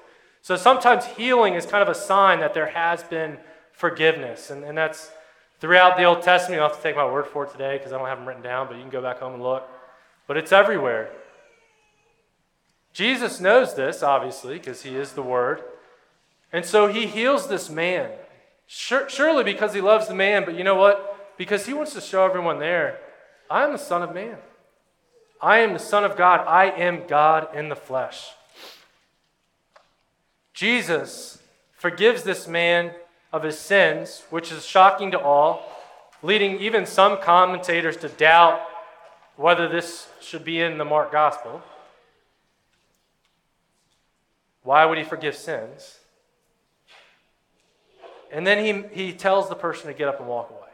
So 0.41 0.57
sometimes 0.57 1.05
healing 1.05 1.53
is 1.53 1.65
kind 1.65 1.81
of 1.81 1.87
a 1.87 1.95
sign 1.97 2.41
that 2.41 2.53
there 2.53 2.67
has 2.67 3.01
been 3.03 3.37
forgiveness. 3.71 4.49
And, 4.49 4.65
and 4.65 4.77
that's 4.77 5.09
throughout 5.61 5.95
the 5.95 6.03
Old 6.03 6.21
Testament. 6.21 6.61
I'll 6.61 6.67
have 6.67 6.75
to 6.75 6.83
take 6.83 6.97
my 6.97 7.09
word 7.09 7.27
for 7.27 7.45
it 7.45 7.53
today 7.53 7.77
because 7.77 7.93
I 7.93 7.97
don't 7.97 8.07
have 8.09 8.17
them 8.17 8.27
written 8.27 8.43
down, 8.43 8.67
but 8.67 8.75
you 8.75 8.81
can 8.81 8.91
go 8.91 9.01
back 9.01 9.19
home 9.19 9.35
and 9.35 9.41
look. 9.41 9.65
But 10.27 10.35
it's 10.35 10.51
everywhere. 10.51 11.13
Jesus 12.93 13.39
knows 13.39 13.75
this, 13.75 14.03
obviously, 14.03 14.55
because 14.55 14.83
he 14.83 14.95
is 14.95 15.13
the 15.13 15.21
Word. 15.21 15.63
And 16.51 16.65
so 16.65 16.87
he 16.87 17.05
heals 17.05 17.47
this 17.47 17.69
man. 17.69 18.11
surely 18.67 19.43
because 19.43 19.73
he 19.73 19.81
loves 19.81 20.07
the 20.07 20.15
man, 20.15 20.45
but 20.45 20.55
you 20.55 20.63
know 20.63 20.75
what? 20.75 21.35
Because 21.37 21.65
he 21.65 21.73
wants 21.73 21.93
to 21.93 22.01
show 22.01 22.25
everyone 22.25 22.59
there, 22.59 22.99
I 23.49 23.63
am 23.63 23.71
the 23.71 23.77
Son 23.77 24.03
of 24.03 24.13
Man. 24.13 24.37
I 25.41 25.59
am 25.59 25.73
the 25.73 25.79
Son 25.79 26.03
of 26.03 26.17
God. 26.17 26.45
I 26.45 26.65
am 26.65 27.07
God 27.07 27.55
in 27.55 27.69
the 27.69 27.75
flesh. 27.75 28.31
Jesus 30.53 31.41
forgives 31.77 32.23
this 32.23 32.47
man 32.47 32.91
of 33.31 33.43
his 33.43 33.57
sins, 33.57 34.23
which 34.29 34.51
is 34.51 34.65
shocking 34.65 35.11
to 35.11 35.19
all, 35.19 35.63
leading 36.21 36.59
even 36.59 36.85
some 36.85 37.21
commentators 37.21 37.95
to 37.97 38.09
doubt 38.09 38.59
whether 39.37 39.69
this 39.69 40.09
should 40.19 40.43
be 40.43 40.59
in 40.59 40.77
the 40.77 40.83
Mark 40.83 41.11
Gospel. 41.13 41.61
Why 44.69 44.85
would 44.85 44.99
he 44.99 45.03
forgive 45.03 45.35
sins? 45.35 45.97
And 48.31 48.45
then 48.45 48.63
he, 48.63 49.03
he 49.03 49.13
tells 49.13 49.49
the 49.49 49.55
person 49.55 49.87
to 49.87 49.95
get 49.95 50.07
up 50.07 50.19
and 50.19 50.29
walk 50.29 50.51
away. 50.51 50.69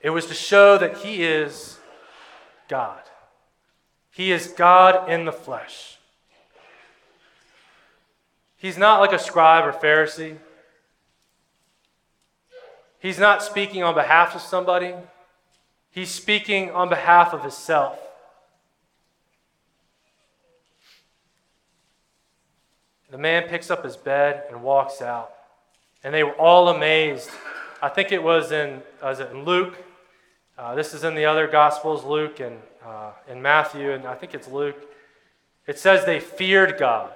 It 0.00 0.10
was 0.10 0.26
to 0.26 0.34
show 0.34 0.78
that 0.78 0.98
he 0.98 1.24
is 1.24 1.76
God. 2.68 3.00
He 4.12 4.30
is 4.30 4.46
God 4.46 5.10
in 5.10 5.24
the 5.24 5.32
flesh. 5.32 5.98
He's 8.56 8.78
not 8.78 9.00
like 9.00 9.12
a 9.12 9.18
scribe 9.18 9.66
or 9.66 9.72
Pharisee. 9.72 10.36
He's 13.00 13.18
not 13.18 13.42
speaking 13.42 13.82
on 13.82 13.96
behalf 13.96 14.36
of 14.36 14.40
somebody. 14.40 14.94
He's 15.90 16.12
speaking 16.12 16.70
on 16.70 16.88
behalf 16.88 17.34
of 17.34 17.42
himself. 17.42 17.98
The 23.10 23.18
man 23.18 23.48
picks 23.48 23.70
up 23.70 23.84
his 23.84 23.96
bed 23.96 24.44
and 24.50 24.62
walks 24.62 25.00
out. 25.00 25.32
And 26.04 26.14
they 26.14 26.24
were 26.24 26.32
all 26.32 26.68
amazed. 26.68 27.30
I 27.80 27.88
think 27.88 28.12
it 28.12 28.22
was 28.22 28.52
in, 28.52 28.82
was 29.02 29.20
it 29.20 29.30
in 29.30 29.44
Luke. 29.44 29.76
Uh, 30.58 30.74
this 30.74 30.92
is 30.92 31.04
in 31.04 31.14
the 31.14 31.24
other 31.24 31.46
Gospels, 31.46 32.04
Luke 32.04 32.40
and 32.40 32.58
uh, 32.84 33.12
in 33.28 33.40
Matthew, 33.40 33.92
and 33.92 34.06
I 34.06 34.14
think 34.14 34.34
it's 34.34 34.48
Luke. 34.48 34.76
It 35.66 35.78
says 35.78 36.04
they 36.04 36.20
feared 36.20 36.78
God. 36.78 37.12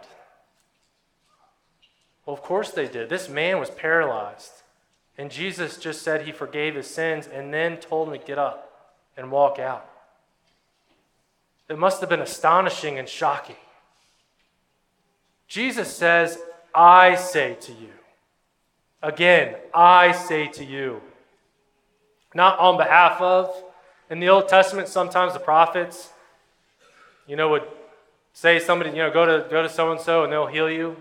Well, 2.24 2.34
of 2.34 2.42
course 2.42 2.70
they 2.70 2.86
did. 2.86 3.08
This 3.08 3.28
man 3.28 3.58
was 3.58 3.70
paralyzed. 3.70 4.62
And 5.18 5.30
Jesus 5.30 5.76
just 5.76 6.02
said 6.02 6.22
he 6.22 6.32
forgave 6.32 6.74
his 6.74 6.86
sins 6.86 7.26
and 7.26 7.52
then 7.52 7.76
told 7.76 8.08
him 8.08 8.18
to 8.18 8.26
get 8.26 8.38
up 8.38 8.90
and 9.16 9.30
walk 9.30 9.58
out. 9.58 9.88
It 11.68 11.78
must 11.78 12.00
have 12.00 12.08
been 12.08 12.20
astonishing 12.20 12.98
and 12.98 13.08
shocking. 13.08 13.56
Jesus 15.52 15.94
says, 15.94 16.38
I 16.74 17.14
say 17.14 17.58
to 17.60 17.72
you. 17.72 17.90
Again, 19.02 19.54
I 19.74 20.12
say 20.12 20.48
to 20.48 20.64
you. 20.64 21.02
Not 22.34 22.58
on 22.58 22.78
behalf 22.78 23.20
of. 23.20 23.54
In 24.08 24.18
the 24.18 24.30
Old 24.30 24.48
Testament, 24.48 24.88
sometimes 24.88 25.34
the 25.34 25.40
prophets, 25.40 26.08
you 27.26 27.36
know, 27.36 27.50
would 27.50 27.64
say 28.32 28.60
somebody, 28.60 28.92
you 28.92 28.96
know, 28.96 29.10
go 29.10 29.26
to 29.26 29.46
go 29.50 29.62
to 29.62 29.68
so 29.68 29.92
and 29.92 30.00
so 30.00 30.24
and 30.24 30.32
they'll 30.32 30.46
heal 30.46 30.70
you. 30.70 30.96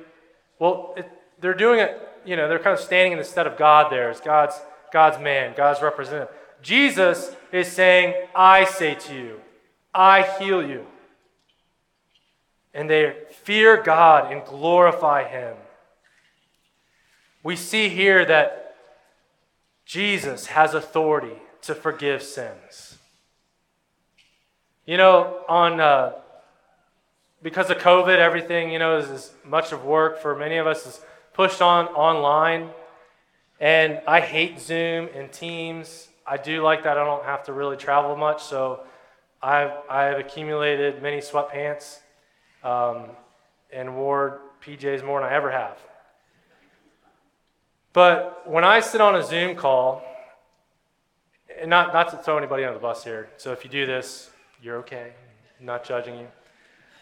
Well, 0.60 0.96
it, 0.98 1.10
they're 1.40 1.54
doing 1.54 1.80
it, 1.80 1.98
you 2.26 2.36
know, 2.36 2.50
they're 2.50 2.60
kind 2.60 2.78
of 2.78 2.84
standing 2.84 3.14
in 3.14 3.20
the 3.20 3.24
stead 3.24 3.48
of 3.48 3.56
God 3.56 3.90
there 3.90 4.10
as 4.10 4.20
God's 4.20 4.60
God's 4.92 5.18
man, 5.18 5.54
God's 5.56 5.82
representative. 5.82 6.28
Jesus 6.62 7.34
is 7.54 7.72
saying, 7.72 8.28
I 8.36 8.66
say 8.66 8.96
to 8.96 9.16
you, 9.16 9.40
I 9.94 10.24
heal 10.24 10.62
you 10.62 10.88
and 12.74 12.90
they 12.90 13.16
fear 13.44 13.82
God 13.82 14.32
and 14.32 14.46
glorify 14.46 15.28
Him. 15.28 15.56
We 17.44 17.56
see 17.56 17.90
here 17.90 18.24
that 18.26 18.76
Jesus 19.86 20.48
has 20.48 20.74
authority 20.74 21.36
to 21.64 21.76
forgive 21.76 22.24
sins. 22.24 22.98
You 24.86 24.98
know, 24.98 25.44
on 25.48 25.80
uh, 25.80 26.14
because 27.42 27.70
of 27.70 27.78
COVID, 27.78 28.18
everything 28.18 28.72
you 28.72 28.80
know 28.80 28.98
is, 28.98 29.10
is 29.10 29.32
much 29.44 29.72
of 29.72 29.84
work 29.84 30.22
for 30.22 30.36
many 30.36 30.58
of 30.58 30.68
us 30.68 30.86
is 30.86 31.02
pushed 31.34 31.62
on 31.62 31.88
online, 31.88 32.70
and 33.60 34.02
I 34.08 34.22
hate 34.22 34.60
Zoom 34.60 35.10
and 35.16 35.32
Teams. 35.32 36.08
I 36.26 36.38
do 36.38 36.62
like 36.62 36.84
that 36.84 36.98
I 36.98 37.04
don't 37.04 37.26
have 37.26 37.44
to 37.46 37.54
really 37.54 37.78
travel 37.78 38.16
much, 38.16 38.44
so 38.44 38.82
I've 39.42 39.72
I've 39.90 40.20
accumulated 40.20 41.02
many 41.02 41.18
sweatpants 41.18 42.00
um, 42.64 43.06
and 43.72 43.96
wore 43.96 44.42
PJs 44.64 45.06
more 45.06 45.22
than 45.22 45.30
I 45.30 45.36
ever 45.36 45.52
have. 45.52 45.78
But 47.94 48.44
when 48.46 48.64
I 48.64 48.80
sit 48.80 49.02
on 49.02 49.16
a 49.16 49.24
Zoom 49.24 49.56
call 49.56 50.04
and 51.60 51.70
not, 51.70 51.94
not 51.94 52.10
to 52.12 52.18
throw 52.18 52.38
anybody 52.38 52.64
under 52.64 52.76
the 52.76 52.82
bus 52.82 53.04
here. 53.04 53.30
So 53.38 53.52
if 53.52 53.64
you 53.64 53.70
do 53.70 53.86
this, 53.86 54.30
you're 54.62 54.78
okay. 54.78 55.14
I'm 55.60 55.66
not 55.66 55.84
judging 55.84 56.18
you. 56.18 56.28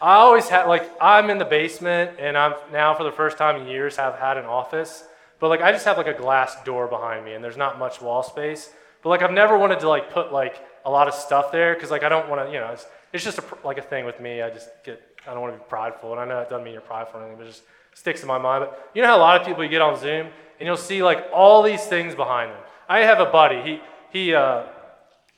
I 0.01 0.15
always 0.15 0.47
had, 0.47 0.65
like, 0.65 0.89
I'm 1.01 1.29
in 1.29 1.37
the 1.37 1.45
basement, 1.45 2.11
and 2.19 2.37
I'm 2.37 2.53
now 2.71 2.93
for 2.95 3.03
the 3.03 3.11
first 3.11 3.37
time 3.37 3.61
in 3.61 3.67
years 3.67 3.97
have 3.97 4.15
had 4.15 4.37
an 4.37 4.45
office. 4.45 5.03
But, 5.39 5.49
like, 5.49 5.61
I 5.61 5.71
just 5.73 5.85
have, 5.85 5.97
like, 5.97 6.07
a 6.07 6.13
glass 6.13 6.55
door 6.63 6.87
behind 6.87 7.25
me, 7.25 7.33
and 7.33 7.43
there's 7.43 7.57
not 7.57 7.77
much 7.77 8.01
wall 8.01 8.23
space. 8.23 8.71
But, 9.03 9.09
like, 9.09 9.21
I've 9.21 9.31
never 9.31 9.57
wanted 9.57 9.81
to, 9.81 9.89
like, 9.89 10.11
put, 10.11 10.31
like, 10.31 10.63
a 10.85 10.89
lot 10.89 11.09
of 11.09 11.13
stuff 11.13 11.51
there 11.51 11.73
because, 11.73 11.91
like, 11.91 12.03
I 12.03 12.09
don't 12.09 12.29
want 12.29 12.47
to, 12.47 12.53
you 12.53 12.59
know, 12.59 12.67
it's, 12.67 12.85
it's 13.11 13.23
just 13.23 13.39
a, 13.39 13.43
like 13.63 13.77
a 13.77 13.81
thing 13.81 14.05
with 14.05 14.19
me. 14.21 14.41
I 14.41 14.49
just 14.49 14.69
get, 14.85 15.08
I 15.27 15.33
don't 15.33 15.41
want 15.41 15.53
to 15.53 15.59
be 15.59 15.65
prideful. 15.67 16.11
And 16.11 16.19
I 16.21 16.25
know 16.25 16.39
it 16.39 16.49
doesn't 16.49 16.63
mean 16.63 16.73
you're 16.73 16.81
prideful 16.81 17.19
or 17.19 17.23
anything, 17.23 17.37
but 17.37 17.47
it 17.47 17.51
just 17.51 17.63
sticks 17.93 18.21
in 18.21 18.27
my 18.27 18.37
mind. 18.37 18.65
But 18.65 18.91
you 18.93 19.01
know 19.01 19.07
how 19.07 19.17
a 19.17 19.19
lot 19.19 19.39
of 19.39 19.47
people 19.47 19.63
you 19.63 19.69
get 19.69 19.81
on 19.81 19.99
Zoom, 19.99 20.27
and 20.59 20.67
you'll 20.67 20.77
see, 20.77 21.01
like, 21.03 21.25
all 21.33 21.63
these 21.63 21.85
things 21.85 22.15
behind 22.15 22.51
them. 22.51 22.59
I 22.87 22.99
have 22.99 23.19
a 23.19 23.25
buddy. 23.25 23.61
He, 23.61 23.81
he, 24.11 24.33
uh, 24.33 24.63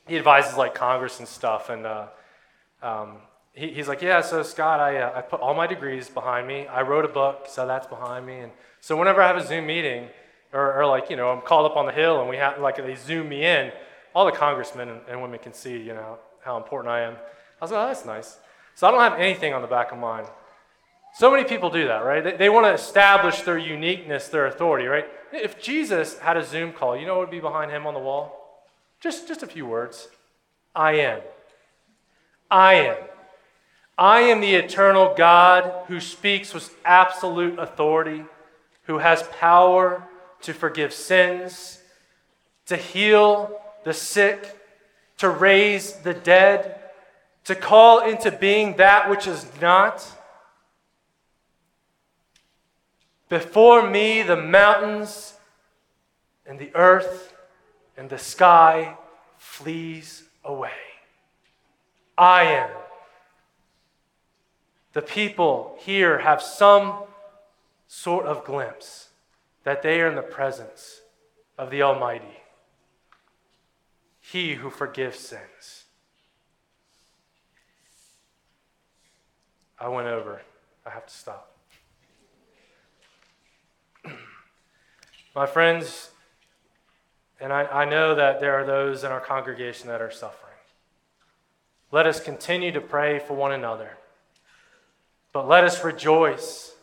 he 0.07 0.17
advises, 0.17 0.57
like, 0.57 0.73
Congress 0.73 1.19
and 1.19 1.27
stuff, 1.27 1.69
and, 1.69 1.85
uh, 1.85 2.07
um, 2.81 3.17
he, 3.53 3.69
he's 3.69 3.87
like, 3.87 4.01
yeah, 4.01 4.21
so 4.21 4.43
Scott, 4.43 4.79
I, 4.79 4.97
uh, 4.97 5.11
I 5.15 5.21
put 5.21 5.41
all 5.41 5.53
my 5.53 5.67
degrees 5.67 6.09
behind 6.09 6.47
me. 6.47 6.67
I 6.67 6.81
wrote 6.81 7.05
a 7.05 7.09
book, 7.09 7.45
so 7.47 7.67
that's 7.67 7.85
behind 7.85 8.25
me. 8.25 8.39
And 8.39 8.51
so 8.79 8.95
whenever 8.95 9.21
I 9.21 9.27
have 9.27 9.37
a 9.37 9.45
Zoom 9.45 9.65
meeting, 9.67 10.07
or, 10.53 10.81
or 10.81 10.85
like, 10.85 11.09
you 11.09 11.15
know, 11.15 11.29
I'm 11.29 11.41
called 11.41 11.69
up 11.69 11.77
on 11.77 11.85
the 11.85 11.91
hill 11.91 12.19
and 12.19 12.29
we 12.29 12.37
have, 12.37 12.59
like, 12.59 12.77
they 12.77 12.95
zoom 12.95 13.29
me 13.29 13.45
in, 13.45 13.71
all 14.13 14.25
the 14.25 14.31
congressmen 14.31 14.89
and, 14.89 15.01
and 15.09 15.21
women 15.21 15.39
can 15.39 15.53
see, 15.53 15.77
you 15.77 15.93
know, 15.93 16.17
how 16.43 16.57
important 16.57 16.91
I 16.91 17.01
am. 17.01 17.13
I 17.13 17.63
was 17.63 17.71
like, 17.71 17.83
oh, 17.83 17.87
that's 17.87 18.05
nice. 18.05 18.37
So 18.75 18.87
I 18.87 18.91
don't 18.91 19.01
have 19.01 19.19
anything 19.19 19.53
on 19.53 19.61
the 19.61 19.67
back 19.67 19.91
of 19.91 19.97
mine. 19.97 20.25
So 21.13 21.29
many 21.29 21.43
people 21.43 21.69
do 21.69 21.87
that, 21.87 21.99
right? 21.99 22.23
They, 22.23 22.37
they 22.37 22.49
want 22.49 22.65
to 22.65 22.73
establish 22.73 23.41
their 23.41 23.57
uniqueness, 23.57 24.29
their 24.29 24.47
authority, 24.47 24.87
right? 24.87 25.05
If 25.33 25.61
Jesus 25.61 26.17
had 26.19 26.37
a 26.37 26.43
Zoom 26.43 26.73
call, 26.73 26.97
you 26.97 27.05
know 27.05 27.17
what 27.17 27.27
would 27.27 27.31
be 27.31 27.39
behind 27.39 27.71
him 27.71 27.85
on 27.85 27.93
the 27.93 27.99
wall? 27.99 28.65
Just, 28.99 29.27
just 29.27 29.43
a 29.43 29.47
few 29.47 29.65
words 29.65 30.07
I 30.75 30.93
am. 30.93 31.21
I 32.49 32.73
am. 32.75 32.97
I 33.97 34.21
am 34.21 34.41
the 34.41 34.55
eternal 34.55 35.13
God 35.15 35.85
who 35.87 35.99
speaks 35.99 36.53
with 36.53 36.75
absolute 36.85 37.59
authority, 37.59 38.23
who 38.83 38.97
has 38.97 39.23
power 39.39 40.03
to 40.41 40.53
forgive 40.53 40.93
sins, 40.93 41.81
to 42.65 42.77
heal 42.77 43.61
the 43.83 43.93
sick, 43.93 44.57
to 45.17 45.29
raise 45.29 45.93
the 45.93 46.13
dead, 46.13 46.80
to 47.45 47.55
call 47.55 47.99
into 47.99 48.31
being 48.31 48.77
that 48.77 49.09
which 49.09 49.27
is 49.27 49.45
not. 49.61 50.05
Before 53.29 53.89
me, 53.89 54.23
the 54.23 54.35
mountains 54.35 55.33
and 56.45 56.59
the 56.59 56.71
earth 56.75 57.33
and 57.97 58.09
the 58.09 58.17
sky 58.17 58.97
flees 59.37 60.23
away. 60.43 60.71
I 62.17 62.43
am 62.43 62.69
the 64.93 65.01
people 65.01 65.77
here 65.79 66.19
have 66.19 66.41
some 66.41 67.03
sort 67.87 68.25
of 68.25 68.43
glimpse 68.43 69.09
that 69.63 69.81
they 69.81 70.01
are 70.01 70.07
in 70.07 70.15
the 70.15 70.21
presence 70.21 71.01
of 71.57 71.69
the 71.69 71.81
Almighty, 71.81 72.41
He 74.19 74.55
who 74.55 74.69
forgives 74.69 75.19
sins. 75.19 75.85
I 79.81 79.89
went 79.89 80.07
over. 80.07 80.41
I 80.85 80.91
have 80.91 81.05
to 81.07 81.13
stop. 81.13 81.51
My 85.35 85.45
friends, 85.45 86.11
and 87.39 87.51
I, 87.51 87.65
I 87.65 87.85
know 87.85 88.15
that 88.15 88.39
there 88.39 88.53
are 88.55 88.65
those 88.65 89.03
in 89.03 89.11
our 89.11 89.19
congregation 89.19 89.87
that 89.87 90.01
are 90.01 90.11
suffering. 90.11 90.37
Let 91.91 92.07
us 92.07 92.21
continue 92.21 92.71
to 92.71 92.81
pray 92.81 93.19
for 93.19 93.33
one 93.33 93.51
another 93.51 93.97
but 95.33 95.47
let 95.47 95.63
us 95.63 95.83
rejoice 95.83 96.73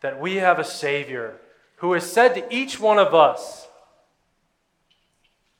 that 0.00 0.20
we 0.20 0.36
have 0.36 0.58
a 0.58 0.64
Savior 0.64 1.36
who 1.76 1.92
has 1.92 2.10
said 2.10 2.34
to 2.34 2.54
each 2.54 2.80
one 2.80 2.98
of 2.98 3.14
us 3.14 3.68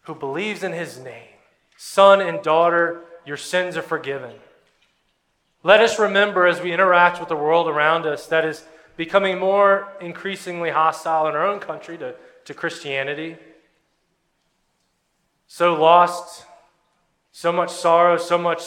who 0.03 0.15
believes 0.15 0.63
in 0.63 0.73
his 0.73 0.99
name, 0.99 1.29
Son 1.77 2.21
and 2.21 2.43
daughter, 2.43 3.03
your 3.25 3.37
sins 3.37 3.77
are 3.77 3.83
forgiven. 3.83 4.35
Let 5.63 5.81
us 5.81 5.99
remember 5.99 6.47
as 6.47 6.61
we 6.61 6.73
interact 6.73 7.21
with 7.21 7.29
the 7.29 7.37
world 7.37 7.69
around 7.69 8.07
us 8.07 8.27
that 8.27 8.45
is 8.45 8.65
becoming 8.97 9.39
more 9.39 9.89
increasingly 10.01 10.71
hostile 10.71 11.27
in 11.29 11.35
our 11.35 11.47
own 11.47 11.61
country 11.61 11.99
to, 11.99 12.15
to 12.47 12.55
Christianity. 12.55 13.37
So 15.47 15.75
lost, 15.75 16.45
so 17.33 17.53
much 17.53 17.71
sorrow, 17.71 18.17
so 18.17 18.39
much 18.39 18.63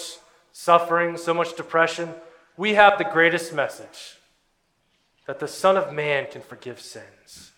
suffering, 0.51 1.17
so 1.17 1.33
much 1.33 1.55
depression 1.55 2.13
we 2.57 2.75
have 2.75 2.97
the 2.97 3.03
greatest 3.03 3.53
message 3.53 4.17
that 5.25 5.39
the 5.39 5.47
Son 5.47 5.77
of 5.77 5.93
Man 5.93 6.27
can 6.29 6.41
forgive 6.41 6.79
sins, 6.79 7.51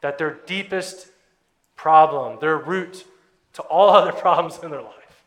that 0.00 0.18
their 0.18 0.38
deepest 0.46 1.08
problem, 1.76 2.38
their 2.40 2.56
root 2.56 3.04
to 3.54 3.62
all 3.62 3.90
other 3.96 4.12
problems 4.12 4.58
in 4.62 4.70
their 4.70 4.82
life, 4.82 5.24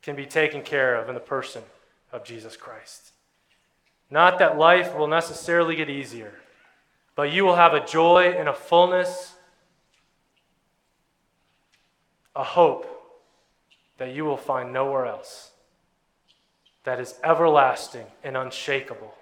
can 0.00 0.16
be 0.16 0.26
taken 0.26 0.62
care 0.62 0.96
of 0.96 1.08
in 1.08 1.14
the 1.14 1.20
person 1.20 1.62
of 2.12 2.24
Jesus 2.24 2.56
Christ. 2.56 3.12
Not 4.10 4.38
that 4.38 4.58
life 4.58 4.94
will 4.94 5.06
necessarily 5.06 5.74
get 5.74 5.88
easier, 5.88 6.34
but 7.16 7.32
you 7.32 7.44
will 7.44 7.56
have 7.56 7.74
a 7.74 7.84
joy 7.84 8.34
and 8.38 8.48
a 8.48 8.52
fullness, 8.52 9.34
a 12.36 12.44
hope 12.44 12.88
that 13.98 14.14
you 14.14 14.24
will 14.24 14.36
find 14.36 14.72
nowhere 14.72 15.06
else 15.06 15.52
that 16.84 17.00
is 17.00 17.14
everlasting 17.22 18.06
and 18.24 18.36
unshakable. 18.36 19.14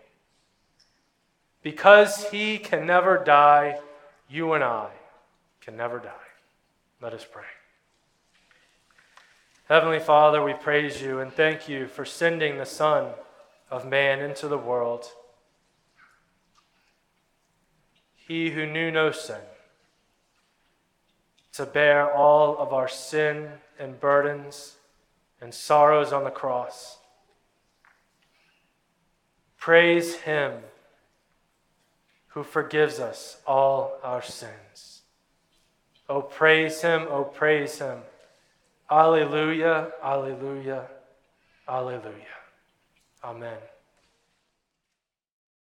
Because 1.62 2.30
he 2.30 2.58
can 2.58 2.86
never 2.86 3.22
die, 3.22 3.78
you 4.28 4.54
and 4.54 4.64
I 4.64 4.88
can 5.60 5.76
never 5.76 5.98
die. 5.98 6.10
Let 7.02 7.12
us 7.12 7.26
pray. 7.30 7.44
Heavenly 9.70 10.00
Father, 10.00 10.42
we 10.42 10.52
praise 10.52 11.00
you 11.00 11.20
and 11.20 11.32
thank 11.32 11.68
you 11.68 11.86
for 11.86 12.04
sending 12.04 12.58
the 12.58 12.66
Son 12.66 13.12
of 13.70 13.86
Man 13.86 14.18
into 14.20 14.48
the 14.48 14.58
world. 14.58 15.06
He 18.16 18.50
who 18.50 18.66
knew 18.66 18.90
no 18.90 19.12
sin, 19.12 19.42
to 21.52 21.66
bear 21.66 22.12
all 22.12 22.58
of 22.58 22.72
our 22.72 22.88
sin 22.88 23.48
and 23.78 24.00
burdens 24.00 24.74
and 25.40 25.54
sorrows 25.54 26.12
on 26.12 26.24
the 26.24 26.30
cross. 26.30 26.98
Praise 29.56 30.16
him 30.16 30.54
who 32.30 32.42
forgives 32.42 32.98
us 32.98 33.36
all 33.46 34.00
our 34.02 34.20
sins. 34.20 35.02
Oh, 36.08 36.22
praise 36.22 36.82
him, 36.82 37.06
oh, 37.08 37.22
praise 37.22 37.78
him. 37.78 38.00
Alleluia, 38.90 39.94
alleluia, 40.02 40.90
alleluia. 41.66 42.36
Amen. 43.22 43.79